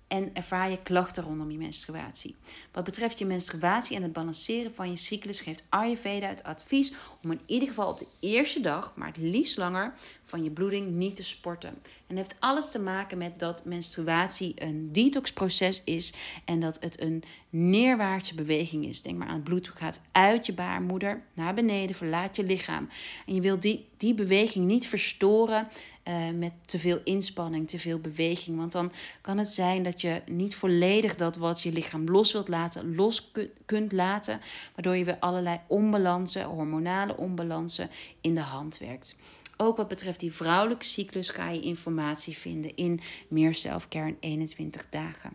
en 0.09 0.35
ervaar 0.35 0.71
je 0.71 0.83
klachten 0.83 1.23
rondom 1.23 1.51
je 1.51 1.59
menstruatie. 1.59 2.37
Wat 2.73 2.85
betreft 2.85 3.19
je 3.19 3.27
menstruatie 3.27 3.97
en 3.97 4.03
het 4.03 4.13
balanceren 4.13 4.75
van 4.75 4.91
je 4.91 4.97
cyclus 4.97 5.41
geeft 5.41 5.65
Ayurveda 5.69 6.29
het 6.29 6.43
advies 6.43 6.93
om 7.29 7.35
in 7.35 7.41
ieder 7.47 7.69
geval 7.69 7.91
op 7.91 7.99
de 7.99 8.07
eerste 8.21 8.61
dag, 8.61 8.93
maar 8.97 9.09
het 9.09 9.17
liefst 9.17 9.57
langer, 9.57 9.95
van 10.25 10.45
je 10.45 10.51
bloeding 10.51 10.91
niet 10.91 11.17
te 11.17 11.23
sporten. 11.23 11.79
En 12.07 12.17
heeft 12.17 12.37
alles 12.39 12.71
te 12.71 12.79
maken 12.79 13.19
met 13.19 13.39
dat 13.39 13.65
menstruatie 13.65 14.53
een 14.57 14.93
detoxproces 14.93 15.83
is 15.85 16.13
en 16.45 16.61
dat 16.61 16.81
het 16.81 17.01
een 17.01 17.23
neerwaartse 17.51 18.35
beweging 18.35 18.85
is. 18.85 19.03
Denk 19.03 19.19
maar 19.19 19.29
aan 19.29 19.35
het 19.35 19.45
bloed 19.45 19.69
gaat 19.69 20.01
uit 20.13 20.47
je 20.47 20.53
baarmoeder 20.53 21.23
naar 21.35 21.55
beneden, 21.55 21.97
verlaat 21.97 22.37
je 22.37 22.45
lichaam. 22.45 22.89
En 23.27 23.35
je 23.35 23.41
wilt 23.41 23.63
die, 23.63 23.89
die 23.97 24.15
beweging 24.15 24.67
niet 24.67 24.87
verstoren 24.87 25.69
uh, 26.09 26.15
met 26.35 26.53
te 26.65 26.79
veel 26.79 27.01
inspanning, 27.05 27.69
te 27.69 27.79
veel 27.79 27.99
beweging. 27.99 28.57
Want 28.57 28.73
dan 28.73 28.93
kan 29.21 29.39
het 29.39 29.49
zijn 29.49 29.83
dat 29.83 30.01
je 30.01 30.23
niet 30.27 30.55
volledig 30.55 31.17
dat 31.17 31.37
wat 31.37 31.63
je 31.63 31.73
lichaam 31.73 32.05
los 32.05 32.33
wilt 32.33 32.49
laten, 32.49 32.95
los 32.95 33.33
kunt 33.65 33.93
laten. 33.93 34.41
Waardoor 34.75 34.97
je 34.97 35.05
weer 35.05 35.19
allerlei 35.19 35.61
onbalansen, 35.67 36.45
hormonale 36.45 37.17
onbalansen 37.19 37.91
in 38.21 38.35
de 38.35 38.41
hand 38.41 38.79
werkt. 38.79 39.17
Ook 39.57 39.77
wat 39.77 39.89
betreft 39.89 40.21
die 40.21 40.33
vrouwelijke 40.33 40.85
cyclus 40.85 41.29
ga 41.29 41.51
je 41.51 41.61
informatie 41.61 42.37
vinden 42.37 42.77
in 42.77 43.01
Meer 43.29 43.55
Selfcare 43.55 44.09
in 44.09 44.17
21 44.21 44.87
dagen. 44.91 45.33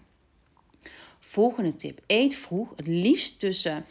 Volgende 1.19 1.75
tip. 1.75 1.99
Eet 2.07 2.35
vroeg, 2.35 2.73
het 2.75 2.87
liefst 2.87 3.39
tussen 3.39 3.85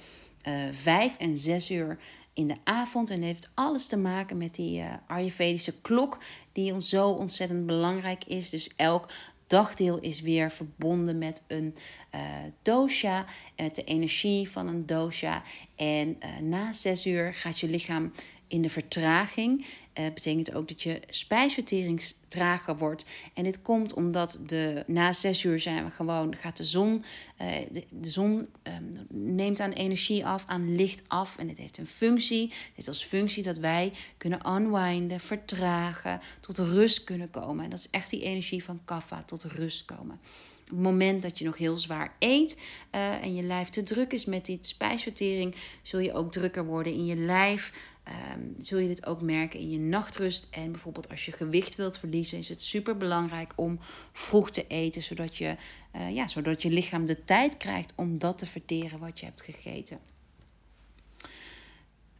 uh, 0.48 0.68
eh, 0.68 0.74
5 0.74 1.16
en 1.16 1.36
6 1.36 1.70
uur 1.70 1.98
in 2.32 2.48
de 2.48 2.56
avond. 2.64 3.10
En 3.10 3.22
heeft 3.22 3.50
alles 3.54 3.86
te 3.86 3.96
maken 3.96 4.38
met 4.38 4.54
die 4.54 4.80
uh, 4.80 4.92
Ayurvedische 5.06 5.80
klok, 5.80 6.18
die 6.52 6.72
ons 6.72 6.88
zo 6.88 7.08
ontzettend 7.08 7.66
belangrijk 7.66 8.24
is. 8.24 8.50
Dus 8.50 8.70
elk 8.76 9.08
dagdeel 9.52 9.98
is 9.98 10.20
weer 10.20 10.50
verbonden 10.50 11.18
met 11.18 11.42
een 11.46 11.74
uh, 12.14 12.20
dosha, 12.62 13.24
met 13.56 13.74
de 13.74 13.84
energie 13.84 14.50
van 14.50 14.68
een 14.68 14.86
dosha. 14.86 15.42
En 15.76 16.08
uh, 16.08 16.38
na 16.40 16.72
zes 16.72 17.06
uur 17.06 17.34
gaat 17.34 17.60
je 17.60 17.68
lichaam 17.68 18.12
in 18.46 18.62
de 18.62 18.70
vertraging. 18.70 19.66
Uh, 19.98 20.04
betekent 20.14 20.54
ook 20.54 20.68
dat 20.68 20.82
je 20.82 21.00
spijsvertering 21.08 22.02
trager 22.28 22.76
wordt. 22.76 23.04
En 23.34 23.44
dit 23.44 23.62
komt 23.62 23.92
omdat 23.92 24.42
de, 24.46 24.84
na 24.86 25.12
zes 25.12 25.44
uur 25.44 25.60
zijn 25.60 25.84
we 25.84 25.90
gewoon, 25.90 26.36
gaat 26.36 26.56
de 26.56 26.64
zon, 26.64 27.04
uh, 27.42 27.48
de, 27.90 28.10
zon 28.10 28.48
um, 28.62 29.06
neemt 29.08 29.60
aan 29.60 29.72
energie 29.72 30.26
af, 30.26 30.44
aan 30.46 30.74
licht 30.74 31.04
af. 31.08 31.36
En 31.36 31.48
het 31.48 31.58
heeft 31.58 31.78
een 31.78 31.86
functie. 31.86 32.48
Het 32.48 32.70
heeft 32.74 32.88
als 32.88 33.04
functie 33.04 33.42
dat 33.42 33.56
wij 33.56 33.92
kunnen 34.16 34.40
unwinden, 34.46 35.20
vertragen, 35.20 36.20
tot 36.40 36.58
rust 36.58 37.04
kunnen 37.04 37.30
komen. 37.30 37.64
En 37.64 37.70
dat 37.70 37.78
is 37.78 37.90
echt 37.90 38.10
die 38.10 38.22
energie 38.22 38.64
van 38.64 38.80
kaffa, 38.84 39.22
tot 39.22 39.44
rust 39.44 39.84
komen. 39.84 40.20
Het 40.64 40.80
moment 40.80 41.22
dat 41.22 41.38
je 41.38 41.44
nog 41.44 41.58
heel 41.58 41.78
zwaar 41.78 42.14
eet 42.18 42.60
uh, 42.94 43.22
en 43.22 43.34
je 43.34 43.42
lijf 43.42 43.68
te 43.68 43.82
druk 43.82 44.12
is 44.12 44.24
met 44.24 44.46
die 44.46 44.58
spijsvertering, 44.60 45.54
zul 45.82 46.00
je 46.00 46.12
ook 46.12 46.32
drukker 46.32 46.64
worden 46.64 46.92
in 46.92 47.06
je 47.06 47.16
lijf. 47.16 47.72
Um, 48.08 48.54
zul 48.58 48.78
je 48.78 48.88
dit 48.88 49.06
ook 49.06 49.20
merken 49.20 49.60
in 49.60 49.70
je 49.70 49.78
nachtrust. 49.78 50.48
En 50.50 50.70
bijvoorbeeld 50.72 51.08
als 51.08 51.24
je 51.24 51.32
gewicht 51.32 51.74
wilt 51.74 51.98
verliezen, 51.98 52.38
is 52.38 52.48
het 52.48 52.62
super 52.62 52.96
belangrijk 52.96 53.52
om 53.56 53.78
vroeg 54.12 54.50
te 54.50 54.66
eten, 54.66 55.02
zodat 55.02 55.36
je, 55.36 55.56
uh, 55.96 56.14
ja, 56.14 56.28
zodat 56.28 56.62
je 56.62 56.70
lichaam 56.70 57.06
de 57.06 57.24
tijd 57.24 57.56
krijgt 57.56 57.92
om 57.96 58.18
dat 58.18 58.38
te 58.38 58.46
verteren 58.46 58.98
wat 58.98 59.20
je 59.20 59.26
hebt 59.26 59.40
gegeten. 59.40 59.98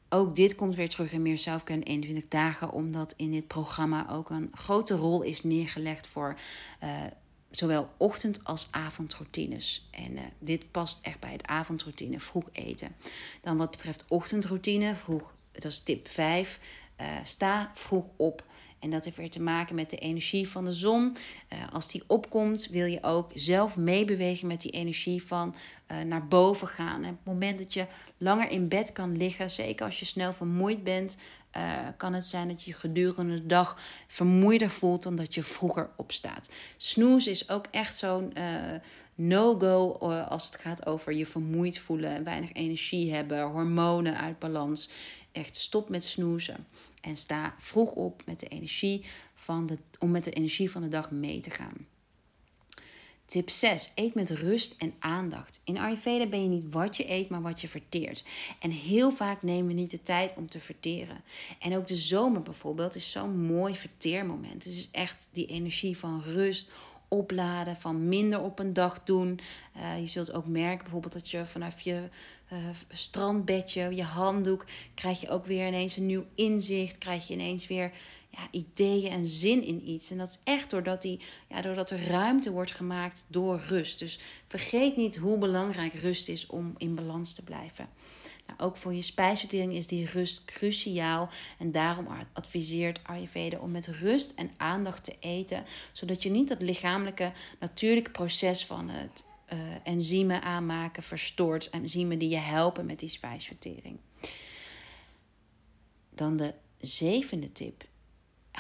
Ook 0.08 0.36
dit 0.36 0.54
komt 0.54 0.74
weer 0.74 0.88
terug 0.88 1.12
in 1.12 1.22
meer 1.22 1.38
zelfken 1.38 1.82
21 1.82 2.28
dagen, 2.28 2.72
omdat 2.72 3.14
in 3.16 3.30
dit 3.30 3.46
programma 3.46 4.10
ook 4.10 4.30
een 4.30 4.50
grote 4.52 4.94
rol 4.94 5.22
is 5.22 5.42
neergelegd 5.42 6.06
voor 6.06 6.38
uh, 6.82 6.90
zowel 7.50 7.90
ochtend- 7.96 8.44
als 8.44 8.68
avondroutines. 8.70 9.88
En 9.90 10.12
uh, 10.12 10.20
dit 10.38 10.70
past 10.70 10.98
echt 11.02 11.20
bij 11.20 11.32
het 11.32 11.46
avondroutine, 11.46 12.20
vroeg 12.20 12.48
eten. 12.52 12.96
Dan 13.40 13.56
wat 13.56 13.70
betreft 13.70 14.04
ochtendroutine, 14.08 14.94
vroeg, 14.94 15.34
dat 15.52 15.64
is 15.64 15.80
tip 15.80 16.08
5. 16.08 16.60
Uh, 17.00 17.06
sta 17.24 17.70
vroeg 17.74 18.06
op. 18.16 18.44
En 18.82 18.90
dat 18.90 19.04
heeft 19.04 19.16
weer 19.16 19.30
te 19.30 19.42
maken 19.42 19.74
met 19.74 19.90
de 19.90 19.96
energie 19.96 20.48
van 20.48 20.64
de 20.64 20.72
zon. 20.72 21.16
Uh, 21.52 21.58
als 21.72 21.92
die 21.92 22.02
opkomt, 22.06 22.68
wil 22.68 22.86
je 22.86 23.02
ook 23.02 23.30
zelf 23.34 23.76
meebewegen 23.76 24.46
met 24.46 24.60
die 24.60 24.70
energie 24.70 25.22
van 25.22 25.54
uh, 25.90 26.00
naar 26.00 26.26
boven 26.26 26.66
gaan. 26.66 27.02
En 27.02 27.10
op 27.10 27.16
het 27.16 27.32
moment 27.32 27.58
dat 27.58 27.74
je 27.74 27.86
langer 28.18 28.50
in 28.50 28.68
bed 28.68 28.92
kan 28.92 29.16
liggen, 29.16 29.50
zeker 29.50 29.86
als 29.86 29.98
je 29.98 30.04
snel 30.04 30.32
vermoeid 30.32 30.84
bent, 30.84 31.16
uh, 31.56 31.62
kan 31.96 32.12
het 32.12 32.24
zijn 32.24 32.48
dat 32.48 32.62
je 32.62 32.72
gedurende 32.72 33.34
de 33.34 33.46
dag 33.46 33.78
vermoeider 34.08 34.70
voelt 34.70 35.02
dan 35.02 35.16
dat 35.16 35.34
je 35.34 35.42
vroeger 35.42 35.90
opstaat. 35.96 36.50
Snoes 36.76 37.26
is 37.26 37.48
ook 37.48 37.66
echt 37.70 37.96
zo'n 37.96 38.32
no-go 39.14 39.92
als 40.28 40.44
het 40.44 40.56
gaat 40.56 40.86
over 40.86 41.12
je 41.12 41.26
vermoeid 41.26 41.78
voelen, 41.78 42.24
weinig 42.24 42.52
energie 42.52 43.14
hebben, 43.14 43.42
hormonen 43.42 44.18
uit 44.18 44.38
balans. 44.38 44.88
Echt 45.32 45.56
stop 45.56 45.88
met 45.88 46.04
snoezen. 46.04 46.66
En 47.00 47.16
sta 47.16 47.54
vroeg 47.58 47.92
op 47.92 48.22
met 48.26 48.40
de 48.40 48.48
energie 48.48 49.04
van 49.34 49.66
de, 49.66 49.78
om 49.98 50.10
met 50.10 50.24
de 50.24 50.30
energie 50.30 50.70
van 50.70 50.82
de 50.82 50.88
dag 50.88 51.10
mee 51.10 51.40
te 51.40 51.50
gaan. 51.50 51.86
Tip 53.32 53.50
6. 53.50 53.92
Eet 53.94 54.14
met 54.14 54.30
rust 54.30 54.74
en 54.78 54.94
aandacht. 54.98 55.60
In 55.64 55.78
Ayurveda 55.78 56.26
ben 56.26 56.42
je 56.42 56.48
niet 56.48 56.72
wat 56.72 56.96
je 56.96 57.10
eet, 57.10 57.28
maar 57.28 57.42
wat 57.42 57.60
je 57.60 57.68
verteert. 57.68 58.24
En 58.58 58.70
heel 58.70 59.10
vaak 59.10 59.42
nemen 59.42 59.66
we 59.66 59.72
niet 59.72 59.90
de 59.90 60.02
tijd 60.02 60.34
om 60.36 60.48
te 60.48 60.60
verteren. 60.60 61.20
En 61.58 61.76
ook 61.76 61.86
de 61.86 61.94
zomer 61.94 62.42
bijvoorbeeld 62.42 62.94
is 62.94 63.10
zo'n 63.10 63.40
mooi 63.40 63.76
verteermoment. 63.76 64.64
Het 64.64 64.72
is 64.72 64.88
echt 64.90 65.28
die 65.32 65.46
energie 65.46 65.98
van 65.98 66.22
rust, 66.22 66.70
opladen, 67.12 67.76
van 67.76 68.08
minder 68.08 68.40
op 68.40 68.58
een 68.58 68.72
dag 68.72 69.02
doen. 69.02 69.40
Uh, 69.76 70.00
je 70.00 70.06
zult 70.06 70.32
ook 70.32 70.46
merken 70.46 70.82
bijvoorbeeld 70.82 71.12
dat 71.12 71.30
je 71.30 71.46
vanaf 71.46 71.80
je 71.80 72.08
uh, 72.52 72.58
strandbedje, 72.92 73.94
je 73.94 74.02
handdoek, 74.02 74.66
krijg 74.94 75.20
je 75.20 75.28
ook 75.28 75.46
weer 75.46 75.66
ineens 75.66 75.96
een 75.96 76.06
nieuw 76.06 76.24
inzicht. 76.34 76.98
Krijg 76.98 77.28
je 77.28 77.34
ineens 77.34 77.66
weer 77.66 77.92
ja, 78.32 78.48
ideeën 78.50 79.10
en 79.10 79.26
zin 79.26 79.64
in 79.64 79.88
iets. 79.88 80.10
En 80.10 80.18
dat 80.18 80.28
is 80.28 80.40
echt 80.44 80.70
doordat, 80.70 81.02
die, 81.02 81.20
ja, 81.48 81.60
doordat 81.60 81.90
er 81.90 82.06
ruimte 82.06 82.50
wordt 82.50 82.72
gemaakt 82.72 83.26
door 83.28 83.60
rust. 83.68 83.98
Dus 83.98 84.18
vergeet 84.46 84.96
niet 84.96 85.16
hoe 85.16 85.38
belangrijk 85.38 85.92
rust 85.92 86.28
is 86.28 86.46
om 86.46 86.74
in 86.76 86.94
balans 86.94 87.34
te 87.34 87.44
blijven. 87.44 87.88
Nou, 88.46 88.60
ook 88.60 88.76
voor 88.76 88.94
je 88.94 89.02
spijsvertering 89.02 89.74
is 89.74 89.86
die 89.86 90.06
rust 90.06 90.44
cruciaal. 90.44 91.28
En 91.58 91.72
daarom 91.72 92.06
adviseert 92.32 93.00
Ayurveda 93.04 93.58
om 93.58 93.70
met 93.70 93.86
rust 93.86 94.32
en 94.34 94.50
aandacht 94.56 95.04
te 95.04 95.16
eten. 95.20 95.64
Zodat 95.92 96.22
je 96.22 96.30
niet 96.30 96.48
dat 96.48 96.62
lichamelijke, 96.62 97.32
natuurlijke 97.60 98.10
proces 98.10 98.66
van 98.66 98.88
het 98.88 99.24
uh, 99.52 99.58
enzymen 99.82 100.42
aanmaken 100.42 101.02
verstoort. 101.02 101.70
Enzymen 101.70 102.18
die 102.18 102.30
je 102.30 102.36
helpen 102.36 102.86
met 102.86 102.98
die 102.98 103.08
spijsvertering. 103.08 103.98
Dan 106.14 106.36
de 106.36 106.54
zevende 106.80 107.52
tip 107.52 107.90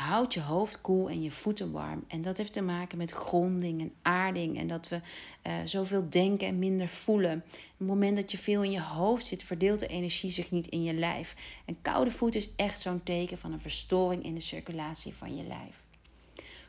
houd 0.02 0.34
je 0.34 0.40
hoofd 0.40 0.80
koel 0.80 1.10
en 1.10 1.22
je 1.22 1.30
voeten 1.30 1.72
warm. 1.72 2.04
En 2.08 2.22
dat 2.22 2.36
heeft 2.36 2.52
te 2.52 2.62
maken 2.62 2.98
met 2.98 3.10
gronding 3.10 3.80
en 3.80 3.92
aarding. 4.02 4.58
En 4.58 4.66
dat 4.66 4.88
we 4.88 5.00
uh, 5.46 5.52
zoveel 5.64 6.10
denken 6.10 6.46
en 6.46 6.58
minder 6.58 6.88
voelen. 6.88 7.44
Op 7.46 7.78
het 7.78 7.86
moment 7.86 8.16
dat 8.16 8.30
je 8.30 8.38
veel 8.38 8.62
in 8.62 8.70
je 8.70 8.82
hoofd 8.82 9.26
zit, 9.26 9.44
verdeelt 9.44 9.80
de 9.80 9.86
energie 9.86 10.30
zich 10.30 10.50
niet 10.50 10.66
in 10.66 10.82
je 10.82 10.94
lijf. 10.94 11.60
En 11.64 11.82
koude 11.82 12.10
voet 12.10 12.34
is 12.34 12.48
echt 12.56 12.80
zo'n 12.80 13.02
teken 13.02 13.38
van 13.38 13.52
een 13.52 13.60
verstoring 13.60 14.24
in 14.24 14.34
de 14.34 14.40
circulatie 14.40 15.14
van 15.14 15.36
je 15.36 15.44
lijf. 15.44 15.76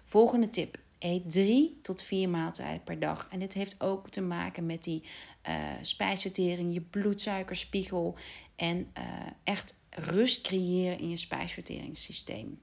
Volgende 0.05 0.49
tip. 0.49 0.81
Eet 0.99 1.31
drie 1.31 1.79
tot 1.81 2.03
vier 2.03 2.29
maaltijden 2.29 2.83
per 2.83 2.99
dag. 2.99 3.27
En 3.31 3.39
dit 3.39 3.53
heeft 3.53 3.81
ook 3.81 4.09
te 4.09 4.21
maken 4.21 4.65
met 4.65 4.83
die 4.83 5.03
uh, 5.47 5.55
spijsvertering, 5.81 6.73
je 6.73 6.81
bloedsuikerspiegel. 6.81 8.15
En 8.55 8.77
uh, 8.77 9.03
echt 9.43 9.81
rust 9.89 10.41
creëren 10.41 10.99
in 10.99 11.09
je 11.09 11.17
spijsverteringssysteem. 11.17 12.59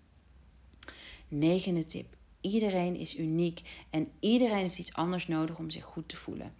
Negende 1.30 1.86
tip. 1.86 2.16
Iedereen 2.40 2.96
is 2.96 3.18
uniek 3.18 3.60
en 3.90 4.08
iedereen 4.20 4.62
heeft 4.62 4.78
iets 4.78 4.94
anders 4.94 5.28
nodig 5.28 5.58
om 5.58 5.70
zich 5.70 5.84
goed 5.84 6.08
te 6.08 6.16
voelen. 6.16 6.52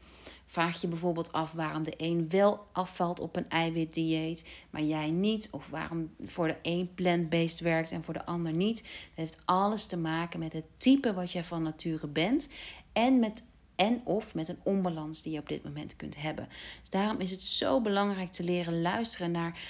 Vraag 0.46 0.80
je 0.80 0.88
bijvoorbeeld 0.88 1.32
af 1.32 1.52
waarom 1.52 1.82
de 1.82 1.94
een 1.96 2.28
wel 2.28 2.66
afvalt 2.72 3.20
op 3.20 3.36
een 3.36 3.48
eiwitdieet, 3.48 4.64
maar 4.70 4.82
jij 4.82 5.10
niet. 5.10 5.48
Of 5.50 5.68
waarom 5.68 6.10
voor 6.24 6.46
de 6.46 6.56
een 6.62 6.94
plant-based 6.94 7.60
werkt 7.60 7.92
en 7.92 8.04
voor 8.04 8.14
de 8.14 8.24
ander 8.24 8.52
niet. 8.52 8.82
Dat 8.82 8.90
heeft 9.14 9.40
alles 9.44 9.86
te 9.86 9.96
maken 9.96 10.38
met 10.38 10.52
het 10.52 10.64
type 10.76 11.14
wat 11.14 11.32
jij 11.32 11.44
van 11.44 11.62
nature 11.62 12.08
bent. 12.08 12.48
En 12.92 13.18
met 13.18 13.42
en 13.76 14.00
of 14.04 14.34
met 14.34 14.48
een 14.48 14.58
onbalans 14.62 15.22
die 15.22 15.32
je 15.32 15.38
op 15.38 15.48
dit 15.48 15.64
moment 15.64 15.96
kunt 15.96 16.16
hebben. 16.16 16.48
Dus 16.80 16.90
daarom 16.90 17.20
is 17.20 17.30
het 17.30 17.42
zo 17.42 17.80
belangrijk 17.80 18.28
te 18.28 18.44
leren 18.44 18.80
luisteren 18.80 19.30
naar 19.30 19.60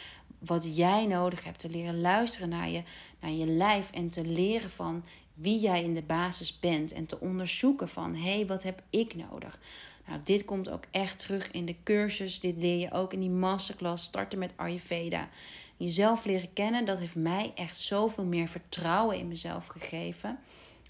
wat 0.40 0.76
jij 0.76 1.06
nodig 1.06 1.44
hebt. 1.44 1.58
Te 1.58 1.70
leren 1.70 2.00
luisteren 2.00 2.48
naar 2.48 2.68
je, 2.68 2.82
naar 3.20 3.30
je 3.30 3.46
lijf 3.46 3.90
en 3.90 4.08
te 4.08 4.24
leren 4.24 4.70
van 4.70 5.04
wie 5.34 5.60
jij 5.60 5.82
in 5.82 5.94
de 5.94 6.02
basis 6.02 6.58
bent. 6.58 6.92
En 6.92 7.06
te 7.06 7.20
onderzoeken 7.20 7.88
van 7.88 8.14
hé, 8.14 8.34
hey, 8.34 8.46
wat 8.46 8.62
heb 8.62 8.82
ik 8.90 9.14
nodig? 9.14 9.58
Nou, 10.06 10.20
dit 10.24 10.44
komt 10.44 10.68
ook 10.68 10.84
echt 10.90 11.18
terug 11.18 11.50
in 11.50 11.66
de 11.66 11.76
cursus. 11.84 12.40
Dit 12.40 12.56
leer 12.56 12.78
je 12.78 12.92
ook 12.92 13.12
in 13.12 13.20
die 13.20 13.30
masterclass. 13.30 14.04
Starten 14.04 14.38
met 14.38 14.52
Ayurveda. 14.56 15.28
Jezelf 15.76 16.24
leren 16.24 16.52
kennen, 16.52 16.84
dat 16.84 16.98
heeft 16.98 17.14
mij 17.14 17.52
echt 17.54 17.76
zoveel 17.76 18.24
meer 18.24 18.48
vertrouwen 18.48 19.18
in 19.18 19.28
mezelf 19.28 19.66
gegeven. 19.66 20.38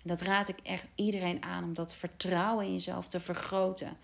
Dat 0.03 0.21
raad 0.21 0.49
ik 0.49 0.59
echt 0.63 0.87
iedereen 0.95 1.43
aan 1.43 1.65
om 1.65 1.75
dat 1.75 1.95
vertrouwen 1.95 2.65
in 2.65 2.73
jezelf 2.73 3.09
te 3.09 3.21
vergroten. 3.21 3.97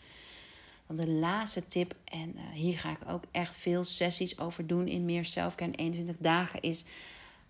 De 0.88 1.11
laatste 1.11 1.66
tip, 1.66 1.94
en 2.05 2.33
uh, 2.37 2.42
hier 2.53 2.79
ga 2.79 2.90
ik 2.90 3.09
ook 3.09 3.25
echt 3.31 3.57
veel 3.57 3.85
sessies 3.85 4.38
over 4.38 4.66
doen 4.66 4.87
in 4.87 5.05
meer 5.05 5.25
zelfken 5.25 5.75
21 5.75 6.16
dagen, 6.18 6.61
is 6.61 6.85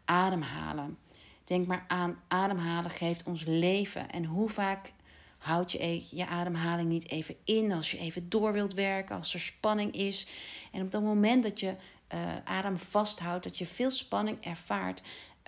ademhalen. 0.04 0.98
Denk 1.44 1.66
maar 1.66 1.84
aan, 1.88 2.20
ademhalen 2.28 2.90
geeft 2.90 3.24
ons 3.24 3.44
leven. 3.44 4.10
En 4.10 4.24
hoe 4.24 4.50
vaak 4.50 4.92
houd 5.38 5.72
je 5.72 5.84
e-, 5.84 6.04
je 6.10 6.26
ademhaling 6.26 6.88
niet 6.88 7.10
even 7.10 7.36
in 7.44 7.72
als 7.72 7.90
je 7.90 7.98
even 7.98 8.28
door 8.28 8.52
wilt 8.52 8.74
werken, 8.74 9.16
als 9.16 9.34
er 9.34 9.40
spanning 9.40 9.94
is. 9.94 10.26
En 10.72 10.82
op 10.82 10.92
het 10.92 11.02
moment 11.02 11.42
dat 11.42 11.60
je 11.60 11.74
uh, 12.14 12.20
adem 12.44 12.78
vasthoudt, 12.78 13.44
dat 13.44 13.58
je 13.58 13.66
veel 13.66 13.90
spanning 13.90 14.44
ervaart, 14.44 15.02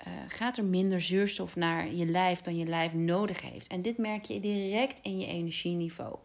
uh, 0.07 0.13
gaat 0.27 0.57
er 0.57 0.65
minder 0.65 1.01
zuurstof 1.01 1.55
naar 1.55 1.93
je 1.93 2.05
lijf 2.05 2.41
dan 2.41 2.57
je 2.57 2.65
lijf 2.65 2.93
nodig 2.93 3.41
heeft. 3.41 3.67
En 3.67 3.81
dit 3.81 3.97
merk 3.97 4.25
je 4.25 4.39
direct 4.39 4.99
in 4.99 5.19
je 5.19 5.27
energieniveau. 5.27 6.15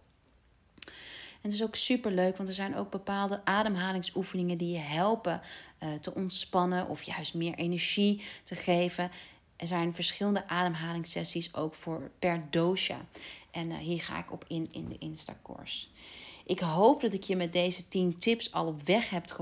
En 1.45 1.51
het 1.51 1.59
is 1.59 1.67
ook 1.67 1.77
super 1.77 2.13
leuk, 2.13 2.37
want 2.37 2.49
er 2.49 2.55
zijn 2.55 2.77
ook 2.77 2.91
bepaalde 2.91 3.41
ademhalingsoefeningen 3.45 4.59
die 4.59 4.73
je 4.73 4.79
helpen 4.79 5.41
uh, 5.83 5.89
te 6.01 6.15
ontspannen 6.15 6.89
of 6.89 7.03
juist 7.03 7.35
meer 7.35 7.55
energie 7.55 8.23
te 8.43 8.55
geven. 8.55 9.11
Er 9.57 9.67
zijn 9.67 9.95
verschillende 9.95 10.49
ademhalingssessies 10.49 11.55
ook 11.55 11.75
voor 11.75 12.11
per 12.19 12.47
dosha. 12.51 13.01
En 13.51 13.71
uh, 13.71 13.77
hier 13.77 14.01
ga 14.01 14.19
ik 14.19 14.33
op 14.33 14.45
in 14.49 14.69
in 14.71 14.89
de 14.89 14.99
Insta-course. 14.99 15.87
Ik 16.47 16.61
hoop 16.61 17.01
dat 17.01 17.13
ik 17.13 17.23
je 17.23 17.37
met 17.37 17.53
deze 17.53 17.89
10 17.89 18.19
tips 18.19 18.53
al 18.53 18.67
op 18.67 18.83
weg 18.83 19.11
hebt, 19.11 19.37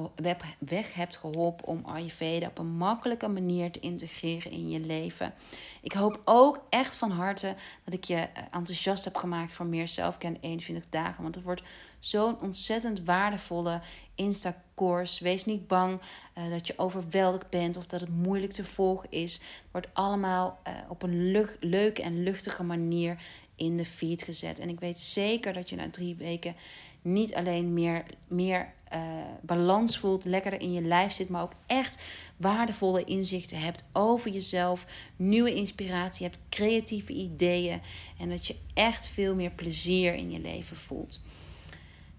weg 0.59 0.95
hebt 0.95 1.17
geholpen 1.17 1.67
om 1.67 1.85
Ayurveda 1.85 2.47
op 2.47 2.59
een 2.59 2.77
makkelijke 2.77 3.29
manier 3.29 3.71
te 3.71 3.81
integreren 3.81 4.51
in 4.51 4.71
je 4.71 4.81
leven. 4.81 5.35
Ik 5.81 5.93
hoop 5.93 6.21
ook 6.25 6.65
echt 6.69 6.95
van 6.95 7.11
harte 7.11 7.55
dat 7.85 7.95
ik 7.95 8.05
je 8.05 8.15
eh, 8.15 8.43
enthousiast 8.51 9.05
heb 9.05 9.17
gemaakt 9.17 9.53
voor 9.53 9.67
meer 9.67 9.89
zelfken 9.89 10.37
21 10.41 10.85
dagen. 10.89 11.23
Want 11.23 11.35
het 11.35 11.45
wordt 11.45 11.63
zo'n 12.05 12.41
ontzettend 12.41 13.05
waardevolle 13.05 13.81
Insta-course. 14.15 15.25
Wees 15.25 15.45
niet 15.45 15.67
bang 15.67 16.01
uh, 16.39 16.51
dat 16.51 16.67
je 16.67 16.79
overweldigd 16.79 17.51
bent 17.51 17.77
of 17.77 17.87
dat 17.87 18.01
het 18.01 18.11
moeilijk 18.11 18.53
te 18.53 18.65
volgen 18.65 19.11
is. 19.11 19.33
Het 19.33 19.71
wordt 19.71 19.89
allemaal 19.93 20.59
uh, 20.69 20.73
op 20.89 21.03
een 21.03 21.31
lucht, 21.31 21.57
leuke 21.61 22.03
en 22.03 22.23
luchtige 22.23 22.63
manier 22.63 23.23
in 23.57 23.77
de 23.77 23.85
feed 23.87 24.23
gezet. 24.23 24.59
En 24.59 24.69
ik 24.69 24.81
weet 24.81 24.99
zeker 24.99 25.53
dat 25.53 25.71
je 25.71 25.77
na 25.77 25.91
drie 25.91 26.15
weken 26.15 26.55
niet 27.03 27.35
alleen 27.35 27.75
meer, 27.75 28.05
meer 28.29 28.73
uh, 28.95 29.01
balans 29.41 29.99
voelt, 29.99 30.25
lekkerder 30.25 30.61
in 30.61 30.73
je 30.73 30.83
lijf 30.83 31.13
zit, 31.13 31.29
maar 31.29 31.43
ook 31.43 31.55
echt 31.67 32.03
waardevolle 32.37 33.05
inzichten 33.05 33.61
hebt 33.61 33.85
over 33.93 34.31
jezelf, 34.31 34.87
nieuwe 35.17 35.55
inspiratie 35.55 36.27
hebt, 36.27 36.39
creatieve 36.49 37.13
ideeën 37.13 37.81
en 38.19 38.29
dat 38.29 38.47
je 38.47 38.57
echt 38.75 39.07
veel 39.07 39.35
meer 39.35 39.51
plezier 39.51 40.15
in 40.15 40.31
je 40.31 40.39
leven 40.39 40.77
voelt. 40.77 41.21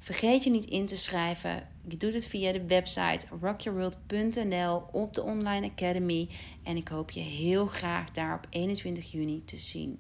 Vergeet 0.04 0.44
je 0.44 0.50
niet 0.50 0.66
in 0.66 0.86
te 0.86 0.98
schrijven. 0.98 1.68
Je 1.88 1.98
doet 1.98 2.14
het 2.14 2.28
via 2.28 2.52
de 2.52 2.66
website 2.66 3.26
rockyourworld.nl 3.42 4.84
op 4.92 5.14
de 5.14 5.22
Online 5.22 5.70
Academy. 5.70 6.30
En 6.64 6.78
ik 6.78 6.88
hoop 6.88 7.12
je 7.12 7.20
heel 7.20 7.68
graag 7.68 8.12
daar 8.12 8.36
op 8.36 8.48
21 8.50 9.12
juni 9.12 9.46
te 9.46 9.58
zien. 9.58 10.00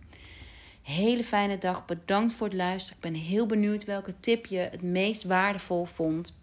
Hele 0.81 1.23
fijne 1.23 1.57
dag. 1.57 1.85
Bedankt 1.85 2.33
voor 2.33 2.47
het 2.47 2.55
luisteren. 2.55 2.97
Ik 3.03 3.11
ben 3.11 3.21
heel 3.21 3.45
benieuwd 3.45 3.83
welke 3.83 4.19
tip 4.19 4.45
je 4.45 4.57
het 4.57 4.81
meest 4.81 5.23
waardevol 5.23 5.85
vond. 5.85 6.37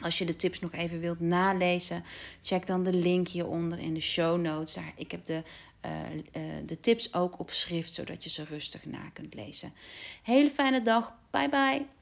Als 0.00 0.18
je 0.18 0.24
de 0.24 0.36
tips 0.36 0.60
nog 0.60 0.72
even 0.72 1.00
wilt 1.00 1.20
nalezen, 1.20 2.04
check 2.42 2.66
dan 2.66 2.82
de 2.82 2.92
link 2.92 3.28
hieronder 3.28 3.78
in 3.78 3.94
de 3.94 4.00
show 4.00 4.40
notes. 4.40 4.74
Daar, 4.74 4.92
ik 4.96 5.10
heb 5.10 5.24
de 5.24 5.42
de 6.64 6.80
tips 6.80 7.14
ook 7.14 7.38
op 7.38 7.50
schrift, 7.50 7.92
zodat 7.92 8.22
je 8.22 8.30
ze 8.30 8.44
rustig 8.44 8.84
na 8.84 9.08
kunt 9.12 9.34
lezen. 9.34 9.72
Hele 10.22 10.50
fijne 10.50 10.82
dag. 10.82 11.12
Bye 11.30 11.48
bye. 11.48 12.01